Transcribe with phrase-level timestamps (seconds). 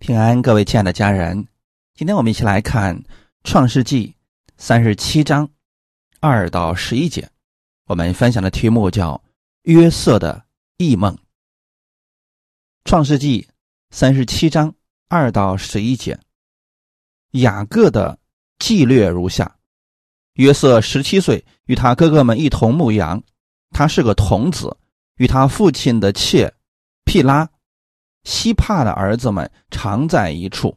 [0.00, 1.46] 平安，各位亲爱的家人，
[1.94, 2.96] 今天我们一起来看
[3.44, 4.06] 《创世纪》
[4.56, 5.46] 三十七章
[6.20, 7.28] 二到十一节。
[7.84, 9.12] 我们分享的题目叫
[9.64, 10.42] 《约瑟的
[10.78, 11.14] 异梦》。
[12.86, 13.42] 《创世纪》
[13.90, 14.74] 三十七章
[15.08, 16.18] 二到十一节，
[17.32, 18.18] 雅各的
[18.58, 19.54] 纪略如下：
[20.32, 23.22] 约瑟十七岁，与他哥哥们一同牧羊，
[23.68, 24.74] 他是个童子，
[25.16, 26.50] 与他父亲的妾
[27.04, 27.46] 毗拉。
[28.24, 30.76] 希帕的儿子们常在一处。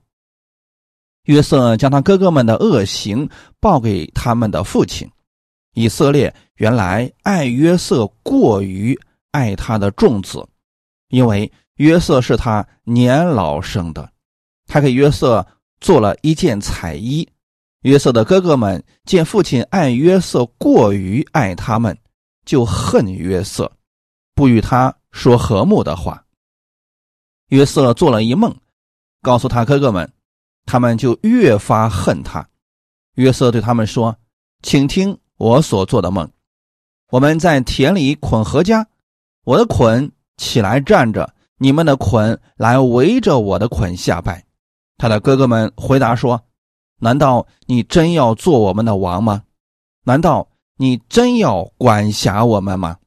[1.23, 5.09] 约瑟将他哥哥们的恶行报给他们的父亲。
[5.73, 8.99] 以色列原来爱约瑟过于
[9.31, 10.45] 爱他的众子，
[11.09, 14.07] 因为约瑟是他年老生的。
[14.67, 15.45] 他给约瑟
[15.79, 17.27] 做了一件彩衣。
[17.81, 21.97] 约瑟的哥哥们见父亲爱约瑟过于爱他们，
[22.45, 23.71] 就恨约瑟，
[24.35, 26.22] 不与他说和睦的话。
[27.53, 28.55] 约瑟做了一梦，
[29.21, 30.11] 告诉他哥哥们，
[30.65, 32.49] 他们就越发恨他。
[33.13, 34.17] 约瑟对他们说
[34.63, 36.27] ：“请听我所做的梦。
[37.11, 38.87] 我们在田里捆禾家，
[39.45, 44.43] 我的捆起来站着，你们的捆来围着我的捆下拜。”
[44.97, 46.41] 他的哥哥们回答说
[47.01, 49.43] ：“难道你真要做我们的王吗？
[50.05, 52.97] 难道你真要管辖我们吗？”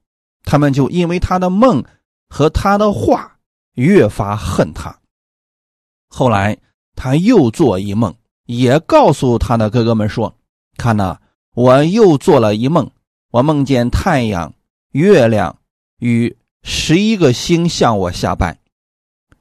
[0.46, 1.82] 他们就因为他的梦
[2.28, 3.32] 和他的话。
[3.76, 4.94] 越发恨他。
[6.08, 6.58] 后来
[6.94, 10.34] 他又做一梦，也告诉他的哥哥们说
[10.76, 11.18] ：“看呐，
[11.54, 12.90] 我又做了一梦，
[13.30, 14.52] 我梦见太阳、
[14.92, 15.58] 月亮
[15.98, 18.58] 与十一个星向我下拜。”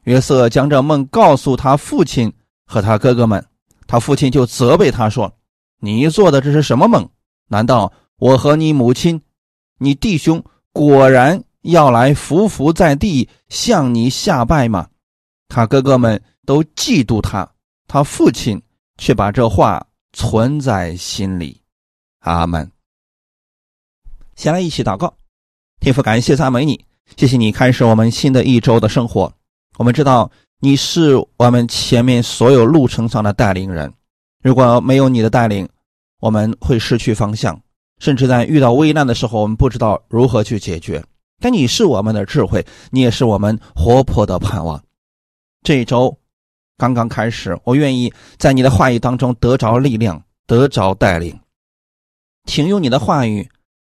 [0.03, 2.31] 约瑟将这梦告诉他父亲
[2.65, 3.43] 和他哥哥们，
[3.87, 5.33] 他父亲就责备他说
[5.79, 7.09] ：“你做的这是什么梦？
[7.47, 9.21] 难道我和你母亲、
[9.79, 14.87] 你弟兄果然？”要来伏伏在地向你下拜吗？
[15.47, 17.49] 他哥哥们都嫉妒他，
[17.87, 18.61] 他父亲
[18.97, 21.59] 却把这话存在心里。
[22.19, 22.71] 阿门。
[24.35, 25.11] 先来一起祷告，
[25.79, 26.85] 天父感谢赞美你，
[27.17, 29.33] 谢谢你开始我们新的一周的生活。
[29.77, 33.91] 我们知道你是我们前面所有路程上的带领人，
[34.43, 35.67] 如果没有你的带领，
[36.19, 37.59] 我们会失去方向，
[37.97, 41.03] 甚至在遇到危难的时候，我们不知道如何去解决。
[41.39, 44.81] 但你是我们的智慧，你也是我们活泼的盼望。
[45.63, 46.17] 这一周
[46.77, 51.37] 刚刚开始，我愿意在你的话语当中得着力量，得着带领。
[52.45, 53.49] 请用你的话语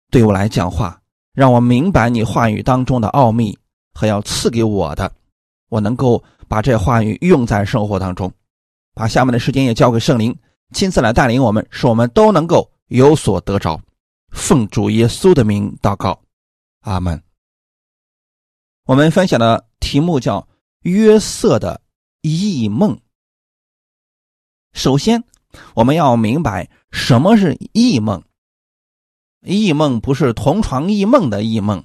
[0.09, 1.01] 对我来讲话，
[1.33, 3.57] 让我明白你话语当中的奥秘
[3.93, 5.11] 和要赐给我的。
[5.69, 8.31] 我能够把这话语用在生活当中。
[8.93, 10.37] 把下面的时间也交给圣灵，
[10.73, 13.79] 亲自来带领我们，使我们都能够有所得着。
[14.31, 16.19] 奉主耶稣的名祷告，
[16.81, 17.21] 阿门。
[18.85, 20.41] 我们分享的题目叫
[20.81, 21.81] 《约瑟的
[22.21, 22.95] 异梦》。
[24.73, 25.23] 首先，
[25.75, 28.23] 我们要明白什么是异梦。
[29.45, 31.83] 异梦不是同床异梦的异梦，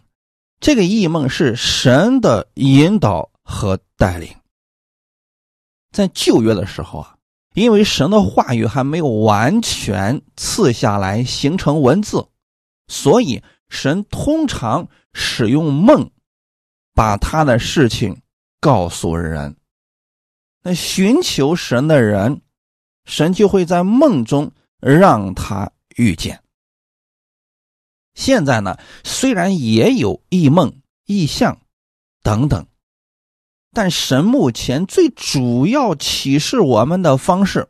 [0.59, 4.35] 这个异梦是神的引导和带领。
[5.93, 7.17] 在旧约的时候啊，
[7.55, 12.27] 因为神的话语还没有完全赐下来形成文字，
[12.89, 16.11] 所以神通常使用梦。
[16.97, 18.23] 把他的事情
[18.59, 19.55] 告诉人，
[20.63, 22.41] 那寻求神的人，
[23.05, 26.43] 神就会在梦中让他遇见。
[28.15, 31.61] 现在呢，虽然也有异梦、异象
[32.23, 32.67] 等等，
[33.75, 37.69] 但神目前最主要启示我们的方式，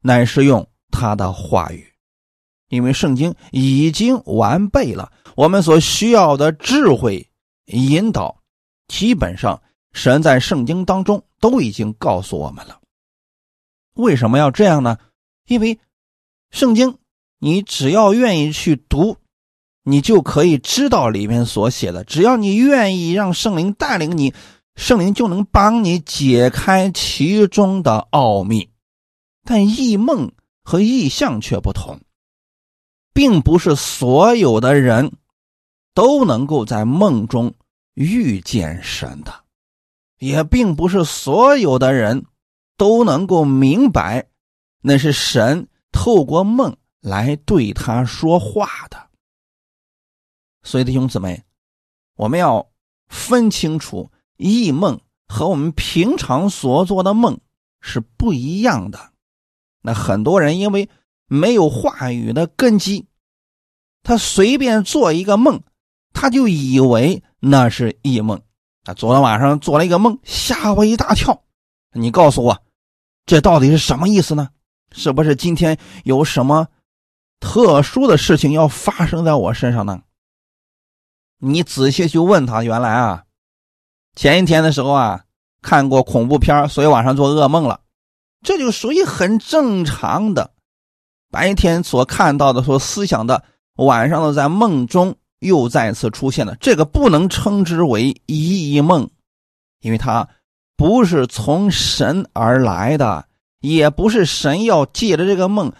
[0.00, 1.94] 乃是用他的话语，
[2.68, 7.30] 因为圣经已经完备了我们所需要的智慧。
[7.66, 8.42] 引导，
[8.88, 12.80] 基本上神在圣经当中都已经告诉我们了。
[13.94, 14.98] 为什么要这样呢？
[15.46, 15.78] 因为
[16.50, 16.98] 圣经，
[17.38, 19.16] 你只要愿意去读，
[19.82, 22.04] 你就可以知道里面所写的。
[22.04, 24.34] 只要你愿意让圣灵带领你，
[24.76, 28.68] 圣灵就能帮你解开其中的奥秘。
[29.44, 32.00] 但异梦和异象却不同，
[33.14, 35.12] 并不是所有的人。
[35.96, 37.54] 都能够在梦中
[37.94, 39.44] 遇见神的，
[40.18, 42.26] 也并不是所有的人
[42.76, 44.28] 都能够明白，
[44.80, 49.10] 那是神透过梦来对他说话的。
[50.62, 51.44] 所以弟兄姊妹，
[52.16, 52.70] 我们要
[53.08, 57.38] 分清楚异梦和我们平常所做的梦
[57.80, 59.12] 是不一样的。
[59.82, 60.88] 那很多人因为
[61.26, 63.06] 没有话语的根基，
[64.02, 65.62] 他随便做一个梦。
[66.14, 68.40] 他就以为那是异梦，
[68.84, 71.42] 他昨天晚上做了一个梦，吓我一大跳，
[71.92, 72.62] 你告诉我，
[73.26, 74.48] 这到底是什么意思呢？
[74.92, 76.68] 是不是今天有什么
[77.40, 80.00] 特殊的事情要发生在我身上呢？
[81.38, 83.24] 你仔细去问他，原来啊，
[84.14, 85.24] 前一天的时候啊，
[85.60, 87.80] 看过恐怖片，所以晚上做噩梦了，
[88.42, 90.52] 这就属于很正常的。
[91.30, 93.44] 白天所看到的、所思想的，
[93.74, 99.10] 晚上的在梦中又再次出现了，这个不能称之为异梦，
[99.80, 100.28] 因为它
[100.76, 103.28] 不是从神而来的，
[103.60, 105.72] 也不是神要借着这个梦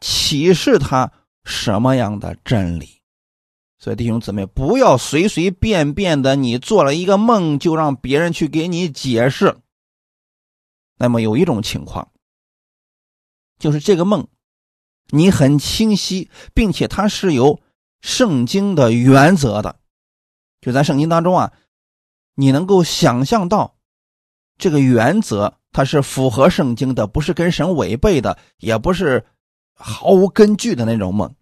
[0.00, 1.12] 启示他
[1.44, 3.00] 什么样的真理。
[3.78, 9.56] 所以弟兄姊妹，不要随随便便的，你做了一个梦就让别人去给你解释。
[10.96, 12.10] 那么有一种情况，
[13.58, 14.26] 就是这个梦。
[15.10, 17.60] 你很清晰，并且它是由
[18.00, 19.80] 圣经的原则的，
[20.60, 21.52] 就在圣经当中啊，
[22.34, 23.76] 你能够想象到
[24.56, 29.26] 这个原则，它是符合圣经的，不是跟神违背的，也不是
[29.74, 31.34] 毫无根据的那种梦。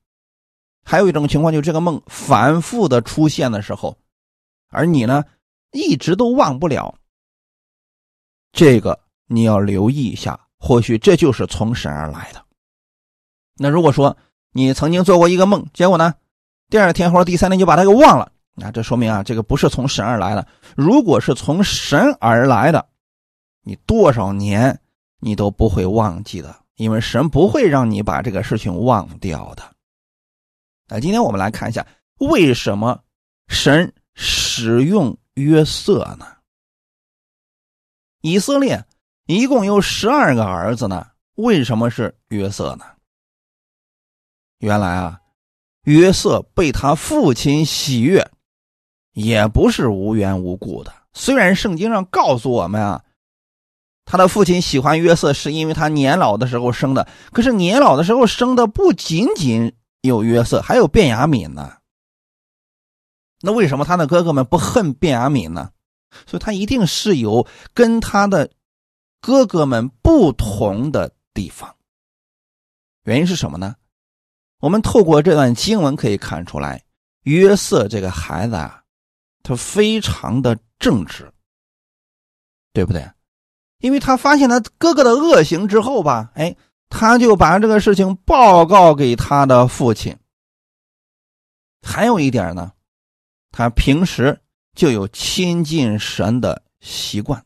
[0.85, 3.99] 还有一种情况，就是这个梦反复的出现的时候，
[4.69, 5.25] 而你呢
[5.73, 6.97] 一直都忘不了，
[8.53, 12.45] 这个你要留意一下，或许这就是从神而来的。
[13.57, 14.17] 那如果说
[14.53, 16.15] 你曾经做过一个梦，结果呢，
[16.69, 20.47] 第二天或者第三天就把他给忘了，那这说明啊，这个不是从神而来的。
[20.77, 22.89] 如果是从神而来的，
[23.63, 24.81] 你多少年
[25.21, 29.63] 你都不会忘记的，因为神不会让你把这个事情忘掉的。
[30.89, 31.87] 那今天我们来看一下，
[32.19, 33.01] 为什么
[33.49, 36.27] 神使用约瑟呢？
[38.23, 38.85] 以色列
[39.27, 42.85] 一共有十二个儿子呢，为什么是约瑟呢？
[44.59, 45.21] 原来啊，
[45.87, 48.29] 约瑟被他父亲喜悦，
[49.13, 50.93] 也不是无缘无故的。
[51.13, 53.05] 虽然圣经上告诉我们啊，
[54.05, 61.75] 他的父亲喜欢约瑟是因为他年老的时候生的，可是年老的时候生的不仅仅有约瑟，还有卞雅敏呢。
[63.41, 65.71] 那为什么他的哥哥们不恨卞雅敏呢？
[66.27, 68.51] 所以他一定是有跟他的
[69.21, 71.77] 哥哥们不同的地方。
[73.05, 73.77] 原因是什么呢？
[74.61, 76.83] 我们透过这段经文可以看出来，
[77.23, 78.83] 约瑟这个孩子啊，
[79.43, 81.31] 他非常的正直，
[82.73, 83.11] 对不对？
[83.81, 86.57] 因为他发现他哥哥的恶行之后吧，哎，
[86.89, 90.17] 他就把这个事情报告给他的父亲。
[91.83, 92.73] 还有一点呢，
[93.53, 94.41] 他平时
[94.75, 97.45] 就有亲近神的习惯，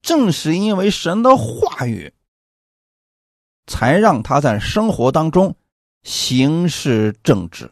[0.00, 2.14] 正是因为神的话语，
[3.66, 5.54] 才让他在生活当中。
[6.08, 7.70] 行事正直，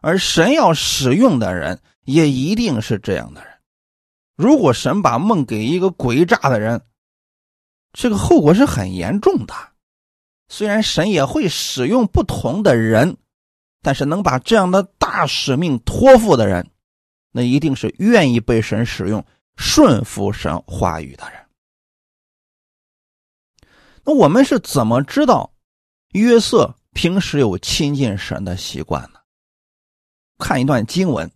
[0.00, 3.52] 而神要使用的人也一定是这样的人。
[4.36, 6.80] 如果神把梦给一个诡诈的人，
[7.92, 9.52] 这个后果是很严重的。
[10.48, 13.16] 虽然神也会使用不同的人，
[13.82, 16.70] 但是能把这样的大使命托付的人，
[17.32, 19.26] 那一定是愿意被神使用、
[19.56, 21.44] 顺服神话语的人。
[24.04, 25.52] 那我们是怎么知道
[26.12, 26.76] 约瑟？
[26.98, 29.20] 平时有亲近神的习惯呢。
[30.36, 31.28] 看一段经文，《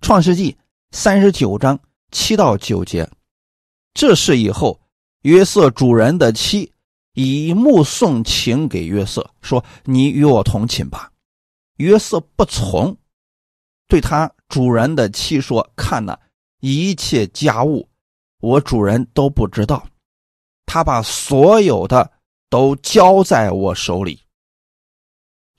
[0.00, 0.52] 创世纪》
[0.92, 1.78] 三十九章
[2.10, 3.06] 七到九节。
[3.92, 4.80] 这事以后，
[5.24, 6.72] 约瑟主人的妻
[7.12, 11.12] 以目送情给约瑟，说：“你与我同寝吧。”
[11.76, 12.96] 约瑟不从，
[13.88, 16.18] 对他主人的妻说：“看呐，
[16.60, 17.86] 一切家务，
[18.40, 19.86] 我主人都不知道。
[20.64, 22.10] 他把所有的
[22.48, 24.18] 都交在我手里。”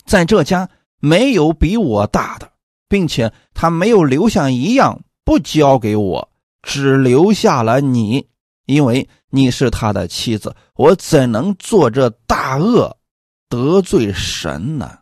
[0.09, 0.67] 在这家
[0.99, 2.51] 没有比我大的，
[2.87, 6.31] 并且他没有留下一样不交给我，
[6.63, 8.27] 只留下了你，
[8.65, 10.55] 因为你是他的妻子。
[10.73, 12.97] 我怎能做这大恶，
[13.49, 15.01] 得罪神呢？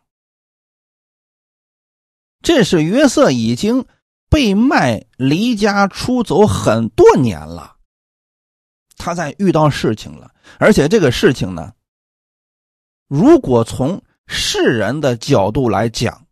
[2.42, 3.86] 这是约瑟已经
[4.30, 7.78] 被卖离家出走很多年了，
[8.98, 11.74] 他在遇到事情了，而且这个事情呢，
[13.08, 16.28] 如果从世人的角度来讲，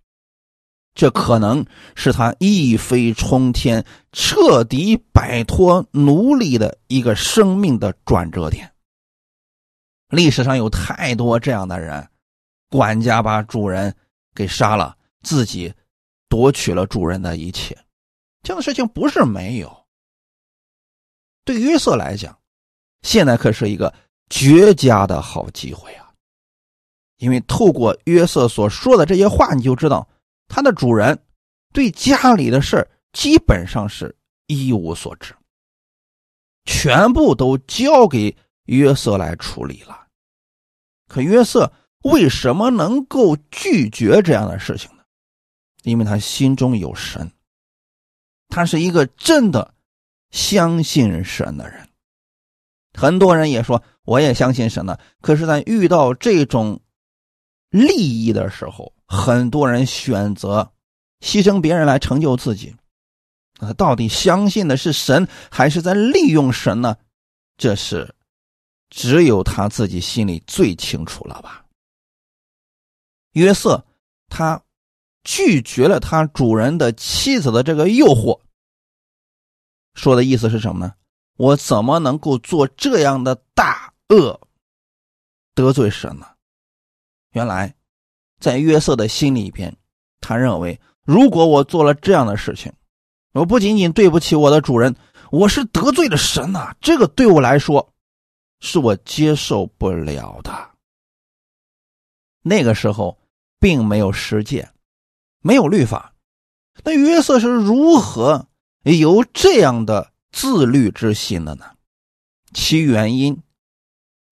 [0.94, 8.74] 这可能是他一飞冲天、彻底摆脱奴隶的一个生命的转折点。
[10.10, 12.08] 历史上有太多这样的人，
[12.70, 13.96] 管家把主人
[14.36, 15.74] 给杀了，自己
[16.30, 17.78] 夺取了主人的一切，
[18.44, 19.86] 这样的事情不是没有。
[21.44, 22.38] 对约瑟来讲，
[23.02, 23.94] 现在可是一个
[24.30, 26.05] 绝佳的好机会啊！
[27.18, 30.08] 因为透过约瑟所说的这些话，你就知道
[30.48, 31.24] 他的主人
[31.74, 34.16] 对家里的事基本上是
[34.48, 35.34] 一无所知。
[36.66, 40.08] 全部都交给约瑟来处理了。
[41.08, 41.72] 可约瑟
[42.04, 45.04] 为什么能够拒绝这样的事情呢？
[45.84, 47.32] 因为他心中有神，
[48.50, 49.76] 他是一个真的
[50.32, 51.88] 相信神的人。
[52.98, 56.82] 很多人也说我也相信神呢，可是，在遇到这种
[57.70, 60.72] 利益的时候，很多人选择
[61.22, 62.76] 牺牲别人来成就自己。
[63.56, 66.98] 他到底相信的是神，还是在利用神呢？
[67.58, 68.14] 这是
[68.90, 71.66] 只有他自己心里最清楚了吧。
[73.32, 73.86] 约瑟
[74.28, 74.62] 他
[75.24, 78.40] 拒绝了他主人的妻子的这个诱惑，
[79.94, 80.94] 说的意思是什么呢？
[81.38, 84.40] 我怎么能够做这样的大恶，
[85.54, 86.35] 得罪神呢？
[87.36, 87.76] 原来，
[88.40, 89.76] 在约瑟的心里边，
[90.22, 92.72] 他认为，如果我做了这样的事情，
[93.34, 94.96] 我不仅仅对不起我的主人，
[95.32, 96.74] 我是得罪了神呐！
[96.80, 97.94] 这个对我来说，
[98.62, 100.72] 是我接受不了的。
[102.42, 103.20] 那个时候，
[103.60, 104.72] 并没有实践，
[105.42, 106.14] 没有律法，
[106.86, 108.48] 那约瑟是如何
[108.84, 111.66] 有这样的自律之心的呢？
[112.54, 113.38] 其原因，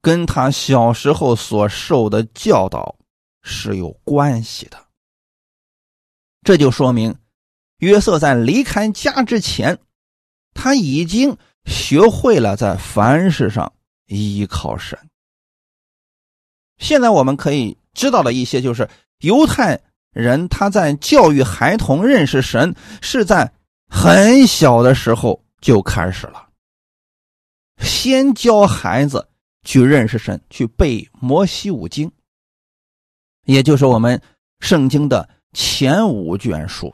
[0.04, 2.96] 跟他小时候所受的教导
[3.42, 4.78] 是有关系的。
[6.44, 7.16] 这就说明。
[7.78, 9.80] 约瑟在离开家之前，
[10.54, 13.74] 他已经学会了在凡事上
[14.06, 14.98] 依靠神。
[16.78, 19.82] 现在我们可以知道的一些，就是犹太
[20.12, 23.54] 人他在教育孩童认识神，是在
[23.90, 26.50] 很小的时候就开始了。
[27.80, 29.28] 先教孩子
[29.64, 32.12] 去认识神，去背摩西五经，
[33.46, 34.22] 也就是我们
[34.60, 36.94] 圣经的前五卷书。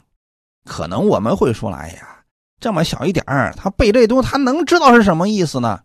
[0.66, 2.24] 可能我们会说：“哎呀，
[2.60, 5.82] 这么小一点儿，他背这东西，他能知道是什么意思呢？”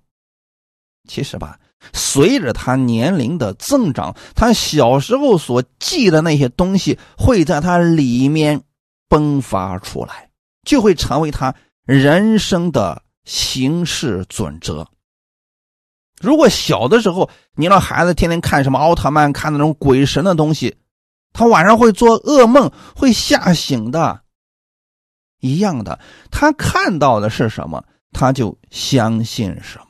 [1.09, 1.59] 其实吧，
[1.93, 8.63] 随着他年龄的增长，他小时候所记的那些东西，会在他里面
[9.09, 10.31] 迸发出来，
[10.67, 14.87] 就会成为他人生的行事准则。
[16.25, 20.75] 如果小的时候你让孩子天天看什么奥特曼，看那种鬼神的东西，
[21.33, 24.23] 他晚上会做噩梦，会吓醒的。
[25.41, 26.01] 一样的，
[26.31, 29.85] 他看到的是什么，他就相信什么。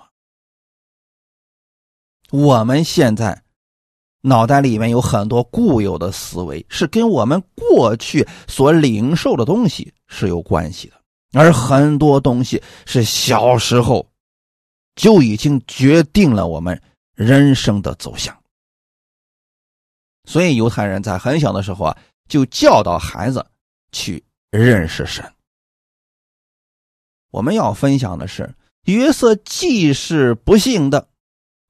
[2.32, 3.40] 我们现在
[4.22, 10.94] 脑袋里面有很多固有的思维，是跟我们过去所领受的东西是有关系的，
[11.38, 14.04] 而很多东西是小时候
[14.94, 16.80] 就已经决定了我们
[17.14, 18.36] 人生的走向。
[20.24, 21.98] 所以犹太人在很小的时候啊，
[22.28, 23.44] 就教导孩子
[23.92, 25.32] 去认识神。
[27.30, 31.08] 我们要分享的是，约瑟既是不幸的，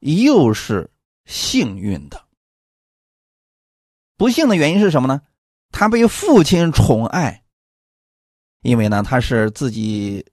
[0.01, 0.91] 又是
[1.25, 2.23] 幸运的。
[4.17, 5.23] 不幸的原因是什么呢？
[5.71, 7.43] 他被父亲宠爱，
[8.61, 10.25] 因为呢，他是自己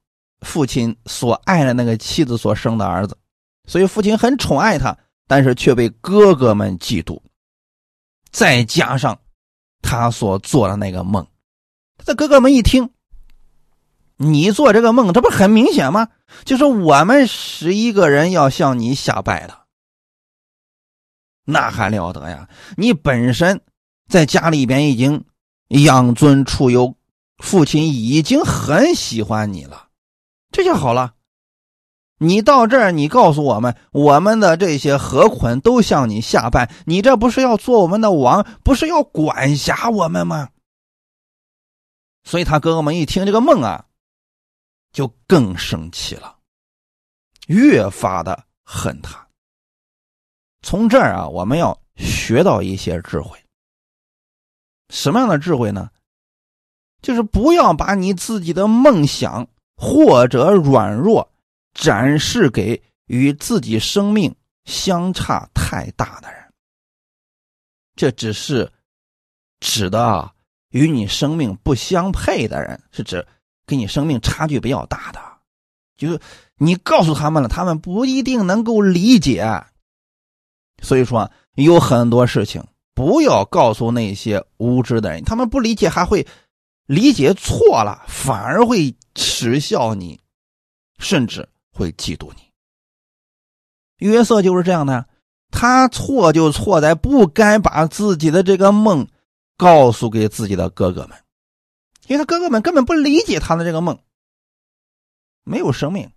[0.42, 3.18] 父亲所爱的那个妻子所生的儿子，
[3.68, 7.22] 所以父亲很宠爱他，但是却被哥哥们嫉妒。
[8.32, 9.20] 再加上
[9.82, 11.28] 他所做的那个梦，
[11.98, 12.90] 他的哥哥们一听。
[14.18, 16.10] 你做这个梦，这不很明显吗？
[16.46, 19.62] 就是我们十一个人要向你下拜的，
[21.44, 22.48] 那还了得呀！
[22.78, 23.62] 你本身
[24.08, 25.26] 在家里边已经
[25.70, 26.96] 养尊处优，
[27.40, 29.88] 父亲已经很喜欢你了，
[30.52, 31.16] 这就好了。
[32.18, 40.50] 你到这儿，你告诉我们，我们的这些河捆都向你下拜，你这不是要做我们的王，不是要管辖我们吗？
[42.24, 43.86] 所以他哥哥们一听这个梦啊。
[44.94, 46.38] 就更生气了，
[47.48, 49.26] 越发的恨他。
[50.64, 53.40] 从这儿啊，我们要学到一些智慧。
[54.90, 55.90] 什么样的智慧呢？
[57.02, 59.48] 就是不要把你自己的梦想
[59.82, 61.28] 或者软弱
[61.74, 64.36] 展示给与自己生命
[64.66, 66.54] 相差太大的人。
[67.96, 68.72] 这只是
[69.60, 70.32] 指的，
[70.70, 73.26] 与你生命不相配的人，是指。
[73.64, 75.20] 跟你生命差距比较大的，
[75.96, 76.20] 就是
[76.58, 79.46] 你告诉他们了，他们不一定能够理解。
[80.82, 82.62] 所以说，有很多事情
[82.94, 86.28] 不要告诉那些无知的人，他们不理解，还会
[86.92, 90.20] 理解错了，反而会耻笑你，
[91.00, 92.52] 甚至会嫉妒你。
[94.06, 95.08] 约瑟就是这样的，
[95.52, 99.08] 他错就错在不该把自己的这个梦
[99.56, 101.18] 告诉给自己的哥哥们。
[102.08, 103.98] 因为他哥哥们根本不理解他的这个梦，
[105.46, 106.12] 没有生命，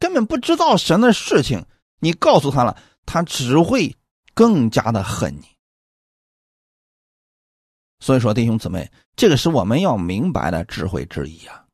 [0.00, 1.66] 根本不知道神的事情，
[2.00, 2.76] 你告诉他了，
[3.06, 3.94] 他只会
[4.34, 5.46] 更加的恨你。
[8.00, 11.64] 所以说，弟兄姊妹，这个是我们要明白的智慧之一啊。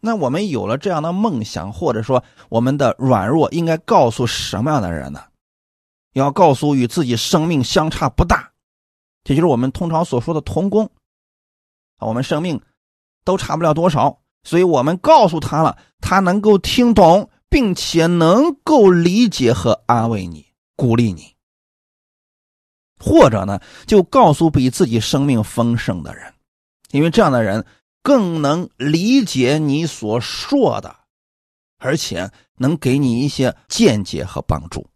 [0.00, 5.24] 那我们有了这样的梦想，或者说我们的软弱，应该告诉什么样的人呢？
[6.12, 8.52] 要告诉与自己生命相差不大，
[9.24, 10.90] 这就是我们通常所说的同工。
[11.98, 12.60] 我们生命
[13.24, 21.35] 都差不了多少，所以我们告诉他了，他能够听懂，并且能够理解和安慰你、鼓励你。
[22.98, 26.32] 或者呢，就告诉比自己生命丰盛的人，
[26.90, 27.64] 因为这样的人
[28.02, 30.96] 更能理解你所说的，
[31.78, 34.88] 而且能给你一些见解和帮助。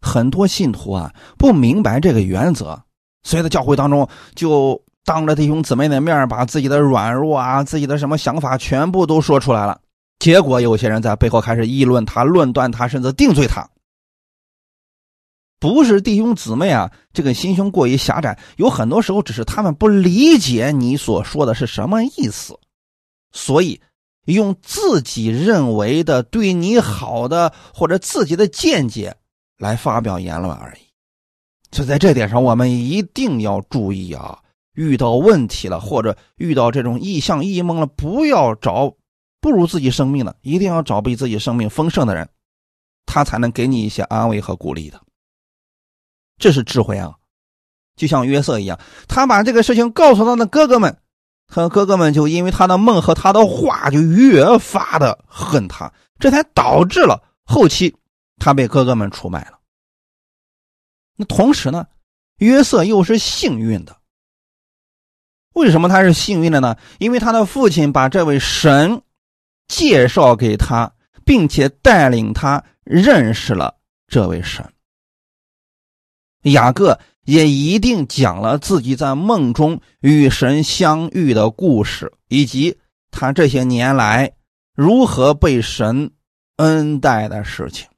[0.00, 2.82] 很多信徒啊，不明白这个原则，
[3.22, 9.80] 所以在教会当中就当着弟兄姊妹的面把自己的软弱啊、自己的什么想法全部都说出来了。
[10.18, 13.68] 结果有些人在背后开始议论他、论断他，甚至定罪他。
[15.62, 22.58] 不是弟兄姊妹啊，这个心胸过于狭窄，有很多时候只是他们不理解你所说的是什么意思，
[23.30, 23.80] 所以
[24.24, 29.14] 用自己认为的对你好的或者自己的见解
[29.56, 30.80] 来发表言论而已。
[31.70, 34.40] 就在这点上，我们一定要注意啊！
[34.74, 38.96] 遇到问题了，或者遇到这种异象异梦了，不要找
[39.40, 42.28] 不如自己生命的，一定要找比自己生命丰盛的人，
[43.06, 45.00] 他才能给你一些安慰和鼓励的。
[46.42, 47.14] 这是智慧啊，
[47.94, 50.98] 就像约瑟一样，他把这个事情告诉他的哥哥们，
[51.46, 57.94] 他哥哥们就因为他的梦和他的话，就越发的恨他，这才导致了后期
[58.38, 59.60] 他被哥哥们出卖了。
[61.16, 61.86] 那同时呢，
[62.38, 63.96] 约瑟又是幸运的。
[65.54, 66.76] 为什么他是幸运的呢？
[66.98, 69.00] 因为他的父亲把这位神
[69.68, 70.92] 介绍给他，
[71.24, 73.76] 并且带领他认识了
[74.08, 74.71] 这位神。
[76.42, 82.76] 雅各也一定讲了自己在梦中与神相遇的故事，以及
[83.10, 84.32] 他这些年来
[84.74, 86.10] 如何被神
[86.56, 87.88] 恩待的事情。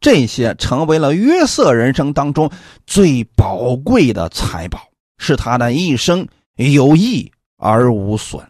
[0.00, 2.50] 这些成为了约瑟人生当中
[2.86, 4.80] 最宝贵的财宝，
[5.18, 8.44] 是他的一生有益而无损。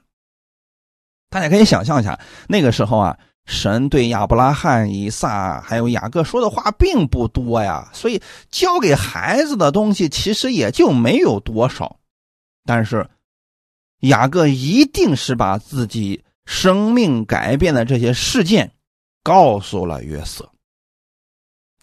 [1.30, 3.18] 大家可以想象一下，那个时候啊。
[3.48, 11.98] 神对亚伯拉罕、以撒还有雅各说的话并不多呀，所以教给孩子的东西其实也就没有多少。
[12.66, 13.08] 但是
[14.00, 18.70] 雅各一定是把自己生命改变的这些事件
[19.22, 20.46] 告诉了约瑟，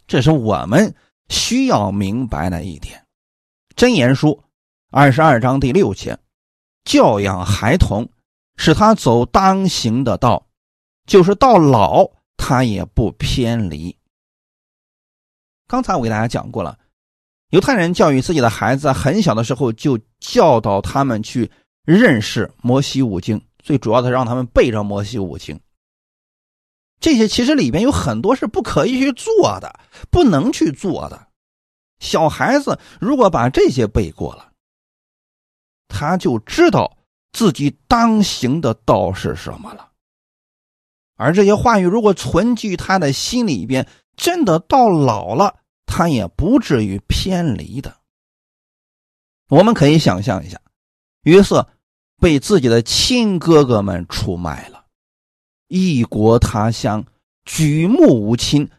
[0.06, 0.94] 这是我们
[1.30, 3.04] 需要明白的一点。
[3.76, 4.44] 箴言书
[4.92, 6.20] 二十二章第六节，
[6.84, 8.08] 教养孩童，
[8.56, 10.45] 使他走当行的道。
[11.06, 13.96] 就是到老，他也不偏离。
[15.68, 16.78] 刚才我给大家讲过了，
[17.50, 21.50] 犹太人教育自己的孩子，很小的时候就教导他们去
[21.86, 25.60] 认识摩西五经，最主要的让他们背着摩西五经。
[27.00, 31.28] 这些其实里边有很多是不可以去做的，不能去做的。
[32.00, 34.52] 小孩子如果把这些背过了，
[35.88, 36.98] 他就知道
[37.32, 39.92] 自己当行的道是什么了。
[41.16, 47.98] 而这些话语如果存居他的心里边，真的到老了，他也不至于偏离的。
[49.48, 50.60] 我们可以想象一下，
[51.22, 51.68] 约瑟
[52.18, 54.86] 被自己的亲哥哥们出卖了，
[55.68, 57.06] 异国他乡，
[57.46, 58.70] 举目无亲。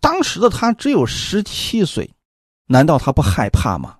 [0.00, 2.14] 当时的他只有十七岁，
[2.66, 3.98] 难道他不害怕吗？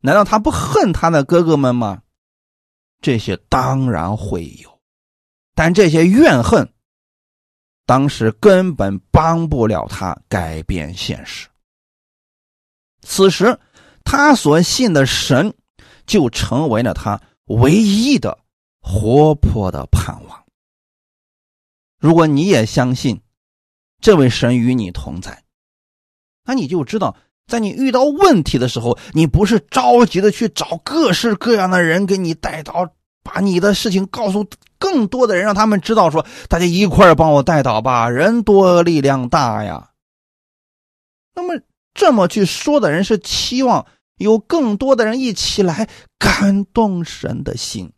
[0.00, 2.02] 难道他不恨他的哥哥们吗？
[3.00, 4.77] 这些当然会有。
[5.58, 6.72] 但这些怨恨，
[7.84, 11.48] 当时根本帮不了他改变现实。
[13.00, 13.58] 此时，
[14.04, 15.52] 他所信的神，
[16.06, 18.38] 就成为了他唯一的
[18.80, 20.44] 活泼的盼望。
[21.98, 23.20] 如果你也相信
[24.00, 25.42] 这位神与你同在，
[26.44, 27.16] 那你就知道，
[27.48, 32.94] 在你遇到问题的时候，你不是着急的去找各式各样的人给你带到。
[33.30, 39.90] 把你的事情告诉更多的人，让他们知道，说大家一块儿帮我带祷吧，人多力量大呀。
[41.34, 41.60] 那么
[41.92, 43.84] 这么去说的人，是期望
[44.16, 47.92] 有更多的人一起来感动神的心。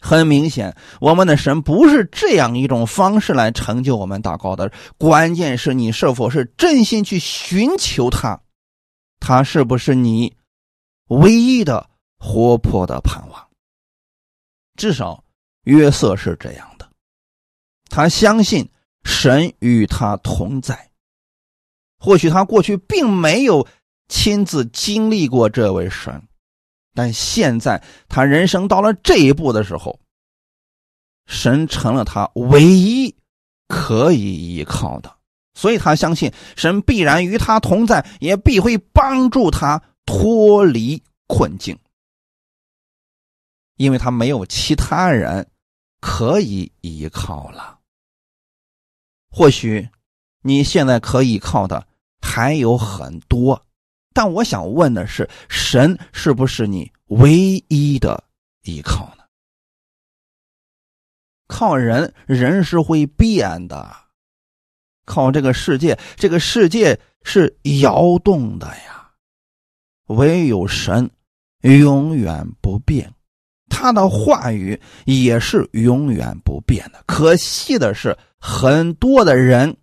[0.00, 8.40] 很明显，我们的神不是这样一种方式来成就我们祷告的，关键是你是否是真心去寻求他，
[9.18, 10.36] 他是不是你
[11.08, 13.48] 唯一的活泼的盼望。
[14.82, 15.22] 至少
[15.62, 16.90] 约瑟是这样的，
[17.88, 18.68] 他相信
[19.04, 20.90] 神与他同在。
[22.00, 23.64] 或许他过去并没有
[24.08, 26.20] 亲自经历过这位神，
[26.94, 30.00] 但现在他人生到了这一步的时候，
[31.26, 33.14] 神成了他唯一
[33.68, 35.14] 可以依靠的，
[35.54, 41.78] 所以他相信神必然与他同在，也必会帮助他脱离困境，
[43.76, 45.50] 因为他没有其他人
[46.00, 47.80] 可以依靠了。
[49.30, 49.88] 或许
[50.42, 51.86] 你现在可以靠的。
[52.24, 53.66] 还有很多，
[54.14, 58.24] 但我想问的是，神是不是你唯一的
[58.62, 59.24] 依靠呢？
[61.48, 63.76] 靠人，人是会变的；
[65.04, 69.12] 靠这个世界，这个世界是摇动的呀。
[70.06, 71.10] 唯有神
[71.62, 73.12] 永远不变，
[73.72, 77.02] 他的话语也是永远不变的。
[77.06, 79.74] 可惜的是，很多的人。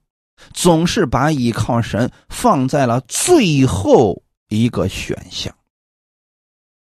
[0.54, 5.54] 总是把依靠神放在了最后一个选项。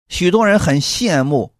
[0.09, 1.51] 许多人很羡慕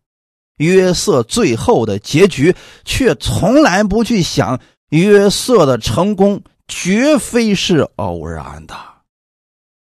[0.57, 8.75] 约瑟最后的结局，却从来不去想约瑟的成功绝非是偶然的。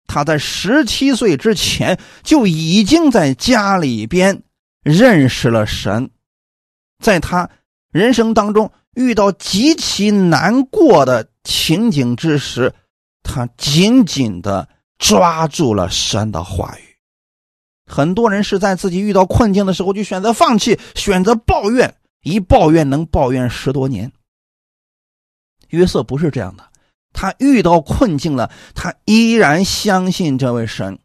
[0.06, 4.44] 他在十七岁之前就已经在家里边
[4.88, 6.10] 认识了神，
[7.04, 7.50] 在他
[7.92, 11.30] 人生当中遇到极其难过的。
[11.44, 12.74] 情景之时，
[13.24, 16.84] 他紧紧的抓住了神的话语。
[17.86, 24.12] 很多人是在自己遇到困境的时候就选择放弃，选择抱怨，一抱怨能抱怨十多年。
[25.70, 26.66] 约瑟不是这样的，
[27.14, 31.00] 他遇到困境了，他依然相信这位神。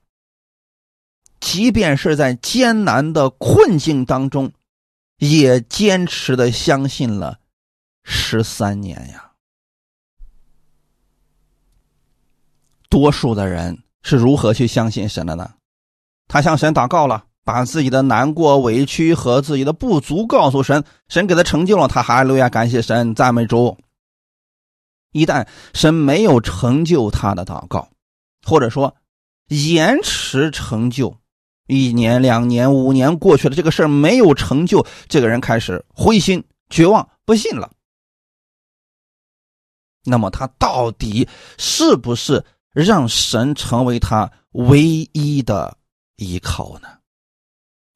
[1.42, 4.52] 即便是在艰难的困境当中，
[5.18, 7.40] 也坚持的相信了
[8.04, 9.32] 十三年呀。
[12.88, 15.54] 多数的人是如何去相信神的呢？
[16.28, 21.88] 他向神祷告了，把自己的难过、委屈和自己的不足告诉神，神给他成就了。
[21.88, 23.76] 他哈利路亚，感谢神，赞美主。
[25.10, 27.88] 一旦神没有成就他的祷告，
[28.46, 28.94] 或者说
[29.48, 31.18] 延迟成就，
[31.72, 37.72] 一年、两年、五年过去了，这个事儿没有成就，这个人开始灰心、绝望、不信了。
[40.04, 42.44] 那么他到底是不是？
[42.74, 44.82] 让神成为他唯
[45.12, 45.76] 一的
[46.16, 46.88] 依靠呢？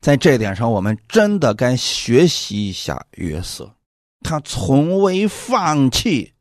[0.03, 3.75] 在这点上，我们真的该学习一下约瑟，
[4.21, 6.35] 他从未放弃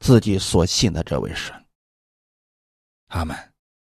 [0.00, 1.54] 自己所信的这位神。
[3.06, 3.34] 阿门，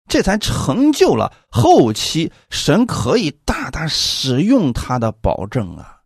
[0.09, 6.01] 这才成就了后期神可以大大使用他的保证啊！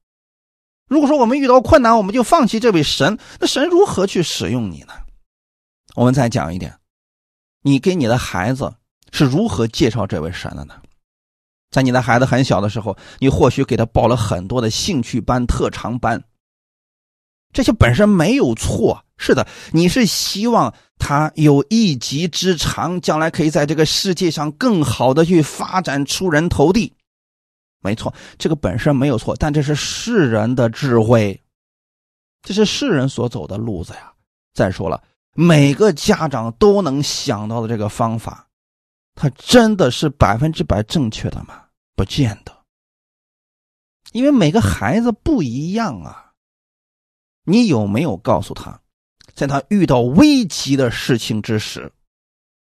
[0.88, 4.92] 如果说我们遇到困难，我们就放弃这位神，那神如何去使用你呢？
[5.96, 6.78] 我们再讲一点。
[7.62, 8.72] 你给你的孩子
[9.10, 10.74] 是如何介绍这位神的呢？
[11.70, 16.22] 在你的孩子很小的时候，你或许给他报了很多的兴趣班、特长班，
[17.56, 19.02] 这些本身没有错。
[19.16, 26.92] 是的，你是希望他有一技之长，将来可以在这个世界上更好的去发展、出人头地。
[27.80, 31.40] 没错，这个本身没有错，但这是世人的智慧，
[32.42, 34.12] 这是世人所走的路子呀。
[34.52, 35.02] 再说了。
[35.32, 38.46] 每个家长都能想到的这个方法，
[39.14, 41.62] 他真的是百分之百正确的吗？
[41.94, 42.52] 不见得，
[44.12, 46.25] 因为每个孩子不一样啊。
[47.46, 48.78] 你有没有告诉他，
[49.32, 51.92] 在他遇到危急的事情之时，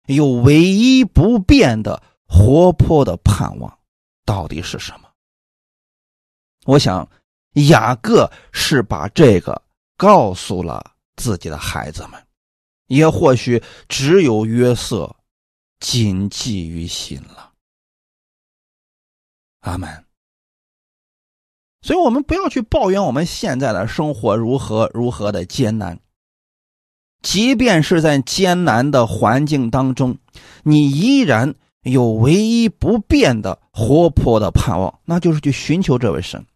[0.07, 3.79] 有唯一不变的活泼的盼望，
[4.25, 5.09] 到底是什么？
[6.64, 7.09] 我想，
[7.68, 9.62] 雅各是把这个
[9.97, 12.27] 告诉了自己的孩子们。
[12.88, 15.14] 也或许只有约瑟
[15.79, 17.53] 谨记于心了。
[19.61, 20.05] 阿门。
[21.83, 25.99] 所以，我们不要去抱怨我们现在的生活如何如何的艰难。
[27.23, 30.16] 即便是在艰难的环境当中，
[30.62, 36.47] 你依然有唯一不变的活泼的盼望，那就是去寻求这位神。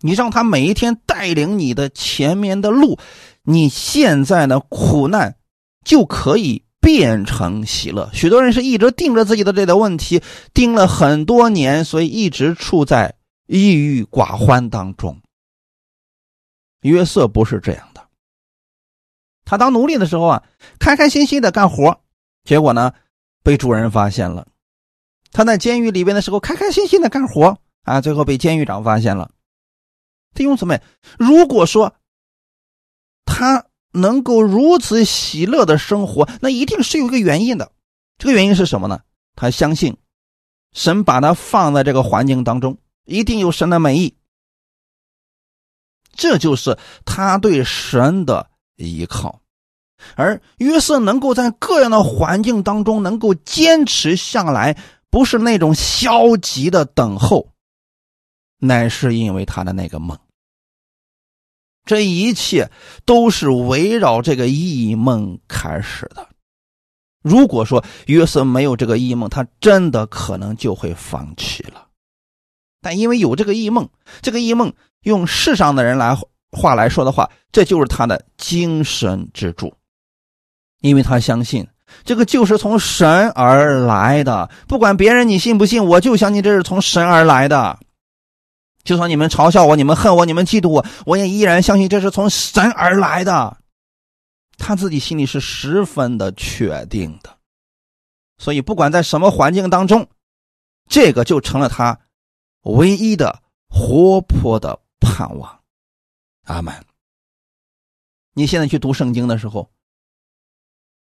[0.00, 2.98] 你让他每一天带领你的前面的路，
[3.42, 5.36] 你现在的苦难。
[5.82, 8.10] 就可以变成喜乐。
[8.12, 10.20] 许多人是一直盯着自己的这个问题，
[10.52, 13.14] 盯了很多年，所以一直处在
[13.50, 15.20] 抑郁寡欢当中。
[16.82, 18.08] 约瑟不是这样的，
[19.44, 20.44] 他当奴隶的时候啊，
[20.78, 22.00] 开开心心的干活，
[22.44, 22.94] 结果呢，
[23.42, 24.46] 被主人发现了。
[25.32, 29.32] 他在监狱里边的时候，开开心心的干活啊，最后被监狱长发现了。
[30.32, 30.80] 弟兄姊妹，
[31.18, 31.96] 如果说，
[33.24, 37.72] 他能够如此喜乐的生活，那一定是有一个原因的。
[38.16, 39.02] 这个原因是什么呢？
[39.34, 39.96] 他相信
[40.72, 44.14] 神把他放在这个环境当中，一定有神的美意。
[46.12, 49.40] 这就是他对神的依靠。
[50.16, 54.76] 而约瑟能够在各样的环境当中能够坚持下来，
[55.10, 57.52] 不是那种消极的等候，
[58.58, 60.18] 乃是因为他的那个梦。
[61.84, 62.70] 这一切
[63.04, 66.28] 都是围绕这个异梦开始的。
[67.22, 71.88] 如果说约瑟没有这个异梦，他真的可能就会放弃了。
[72.80, 73.88] 但因为有这个异梦，
[74.22, 76.16] 这个异梦用世上的人来
[76.52, 79.72] 话来说的话，这就是他的精神支柱。
[80.80, 81.66] 因为他相信
[82.04, 87.78] 这个就是从神而来的，不管别人你信不信，我就相信这是从神而来的。
[88.82, 93.58] 就算你们嘲笑我，你们恨我，你们嫉妒我，我也依然相信这是从神而来的。
[94.56, 97.36] 他自己心里是十分的确定的，
[98.38, 100.06] 所以不管在什么环境当中，
[100.88, 101.98] 这个就成了他
[102.62, 105.60] 唯一的活泼的盼望。
[106.44, 106.74] 阿门。
[108.34, 109.70] 你现在去读圣经的时候。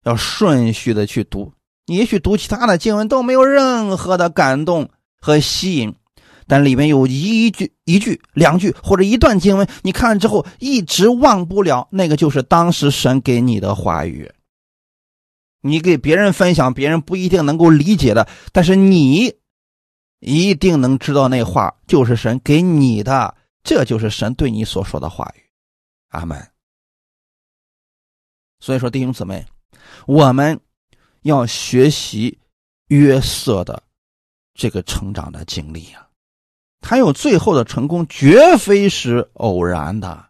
[0.03, 1.51] 要顺序的去读，
[1.85, 5.93] 你也许读其他的经文都没有任何的感动和吸引，
[6.45, 14.31] 但里面有一句、一句、两句或者一段经文，你看了之后一直忘不了，那个就是当时神给你的话语。
[15.61, 19.33] 你给别人分享，别人不一定能够理解的，但是你
[20.19, 25.43] 一定能知道那话就是神给你的，这就是神对你所说的话语。
[26.09, 26.51] 阿门。
[28.59, 29.45] 所以说，弟兄姊妹。
[30.05, 30.59] 我们
[31.21, 32.37] 要学习
[32.87, 33.81] 约瑟的
[34.53, 36.07] 这个成长的经历啊，
[36.81, 40.25] 他有最后的成功，绝非是偶然的。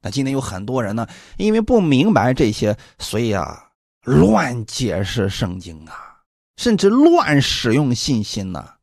[0.00, 3.70] 那今天有很多人呢，因为不明白这些，所以啊，
[4.02, 6.20] 乱解释圣经啊，
[6.56, 8.75] 甚至乱使用信心呢。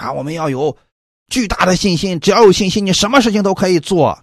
[0.00, 0.76] 啊我们要有
[1.28, 4.18] 巨大的信心，只要有信心，你什么事情都可以做。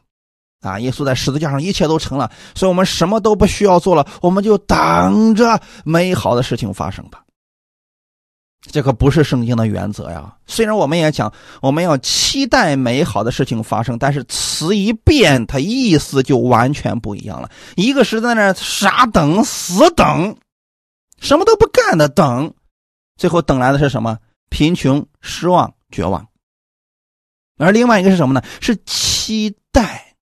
[0.61, 0.79] 啊！
[0.79, 7.21] 耶稣在十字架上一切都成了，所以我们什么都不需要做了，我们就等着美好的事情发生吧。
[8.71, 10.35] 这可不是圣经的原则呀。
[10.47, 17.49] 虽然我们也讲我们要期待美好的事情发生，但是词一变，它意思就完全不一样了。
[17.75, 20.35] 一个是在那傻等、死等，
[21.21, 22.51] 什么都不干的等，
[23.15, 24.17] 最后等来的是什么？
[24.49, 26.27] 贫穷、失望、绝望。
[27.57, 28.41] 而另外一个是什么呢？
[28.61, 30.15] 是期待。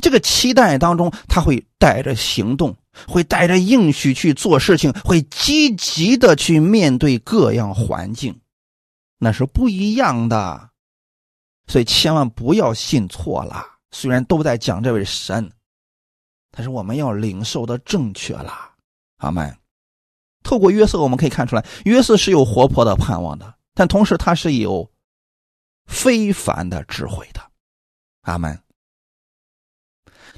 [0.00, 8.40] 这个期待当中，他会带着行动，会带着应许去做事情，会积极的去面对各样环境，
[9.18, 10.70] 那是不一样的。
[11.68, 13.64] 所以千万不要信错了。
[13.92, 15.52] 虽然都在讲这位神，
[16.50, 18.72] 但是我们要领受的正确了。
[19.18, 19.56] 阿门。
[20.42, 24.90] 透过约瑟，我们可以看出来，约瑟是有活泼的盼望的，但同时他是有
[25.86, 27.40] 非凡的智慧的。
[28.22, 28.62] 阿门。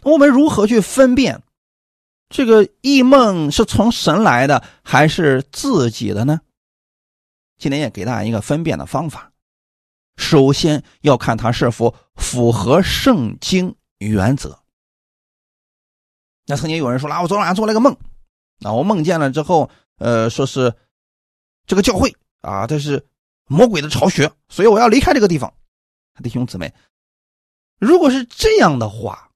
[0.03, 1.43] 我们如何去分辨
[2.29, 6.41] 这个异梦是从神来的还是自己的呢？
[7.59, 9.33] 今天也给大家一个分辨的方法。
[10.17, 14.61] 首先要看它是否符合圣经原则。
[16.47, 17.97] 那曾经有人说了，我昨晚做了个梦，
[18.61, 20.75] 啊，我梦见了之后，呃，说是
[21.67, 23.07] 这个教会啊，这是
[23.47, 25.53] 魔鬼的巢穴，所以我要离开这个地方。
[26.23, 26.73] 弟兄姊妹，
[27.79, 29.31] 如果是这样的话，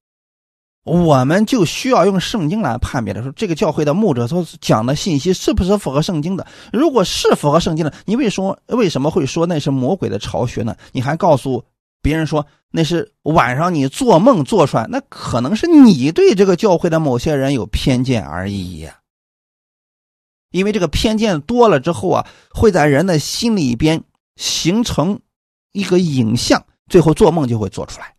[0.85, 6.47] 我们就需要用圣经来判别的，说这个教会的牧者所讲的信息是不是符合圣经的？
[6.73, 10.75] 如果是符合圣经的，你为什么为什么会说那是魔鬼的巢穴呢？
[10.93, 11.65] 你还告诉
[12.01, 19.01] 别人说那是晚上你做梦做出来，那可能是你对这个教会的某些人有偏见而已呀。
[20.51, 24.05] 因为这个偏见多了之后啊，会在人的心里边
[24.37, 25.21] 形成
[25.73, 28.17] 一个影像，最后做梦就会做出来。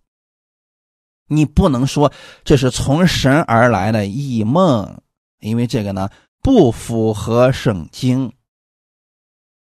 [1.28, 2.12] 你不能说
[2.44, 5.02] 这是从神而来的异梦，
[5.40, 6.10] 因为这个呢
[6.42, 8.34] 不符合圣经。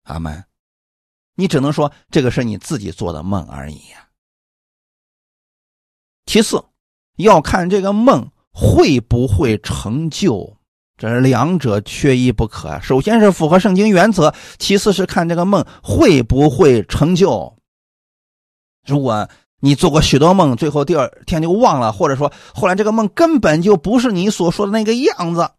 [0.04, 0.46] 阿门。
[1.36, 4.10] 你只能说这个是你自己做的梦而已呀。
[6.26, 6.64] 其次，
[7.18, 10.58] 要看这个梦会不会成就，
[11.12, 12.80] 这两者缺一不可啊。
[12.82, 17.56] 首先是符合圣经原则，其次是看这个梦会不会成就。
[18.88, 19.28] 如果。
[19.66, 25.50] 你做过许多梦，最后第二天就忘了，或者说后来这个梦根本就不是你所说的那个样子。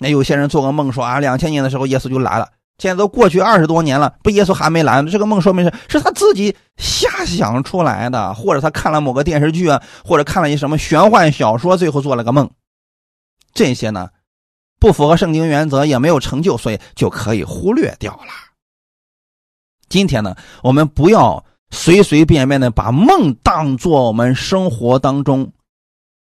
[0.00, 2.48] 那有些人做个梦说啊，两千年的时候耶稣就来了，
[2.78, 5.00] 现在都过去二十多年了，不耶稣还没来。
[5.04, 12.50] 这个梦说明是是他自己瞎想出来的，或者他看了某个电视剧啊，或者看了一什么玄幻小说，最后做了个梦。
[13.54, 14.08] 这些呢，
[14.78, 18.32] 不符合圣经原则，也没有成就，所以就可以忽略掉了。
[19.88, 25.52] 今天呢，我们不要随随便便的把梦当做我们生活当中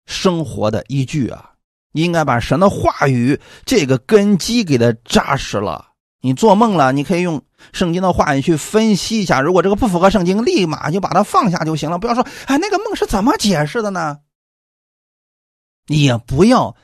[0.07, 1.51] 生活的依据啊，
[1.93, 5.89] 应该把神的话语这个根基给它扎实了。
[6.23, 9.41] 你做梦了，你可以用圣经的话语去分析一下。
[9.41, 11.99] 如果这个不符合圣经，立马就把它放下就行了。
[11.99, 14.19] 不要说，哎，那个梦是怎么解释的呢？
[15.87, 16.77] 也不要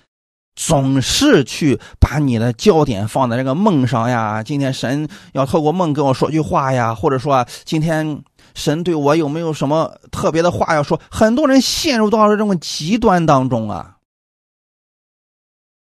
[0.57, 4.43] 总是去把你的焦点放在这个梦上呀。
[4.43, 11.01] 今天神要透过梦跟我说句话呀，或者说今天神对我有没有什么特别的话要说？
[11.11, 13.97] 很多人陷入到了这种极端当中啊。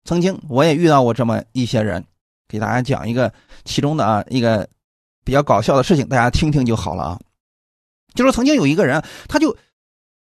[0.03, 2.05] 曾经我也遇到过这么一些人。
[2.47, 3.33] 给大家讲一个
[3.63, 4.69] 其中的啊一个
[5.23, 7.19] 比较搞笑的事情，大家听听就好了啊。
[8.13, 9.57] 就说曾经有一个人，他就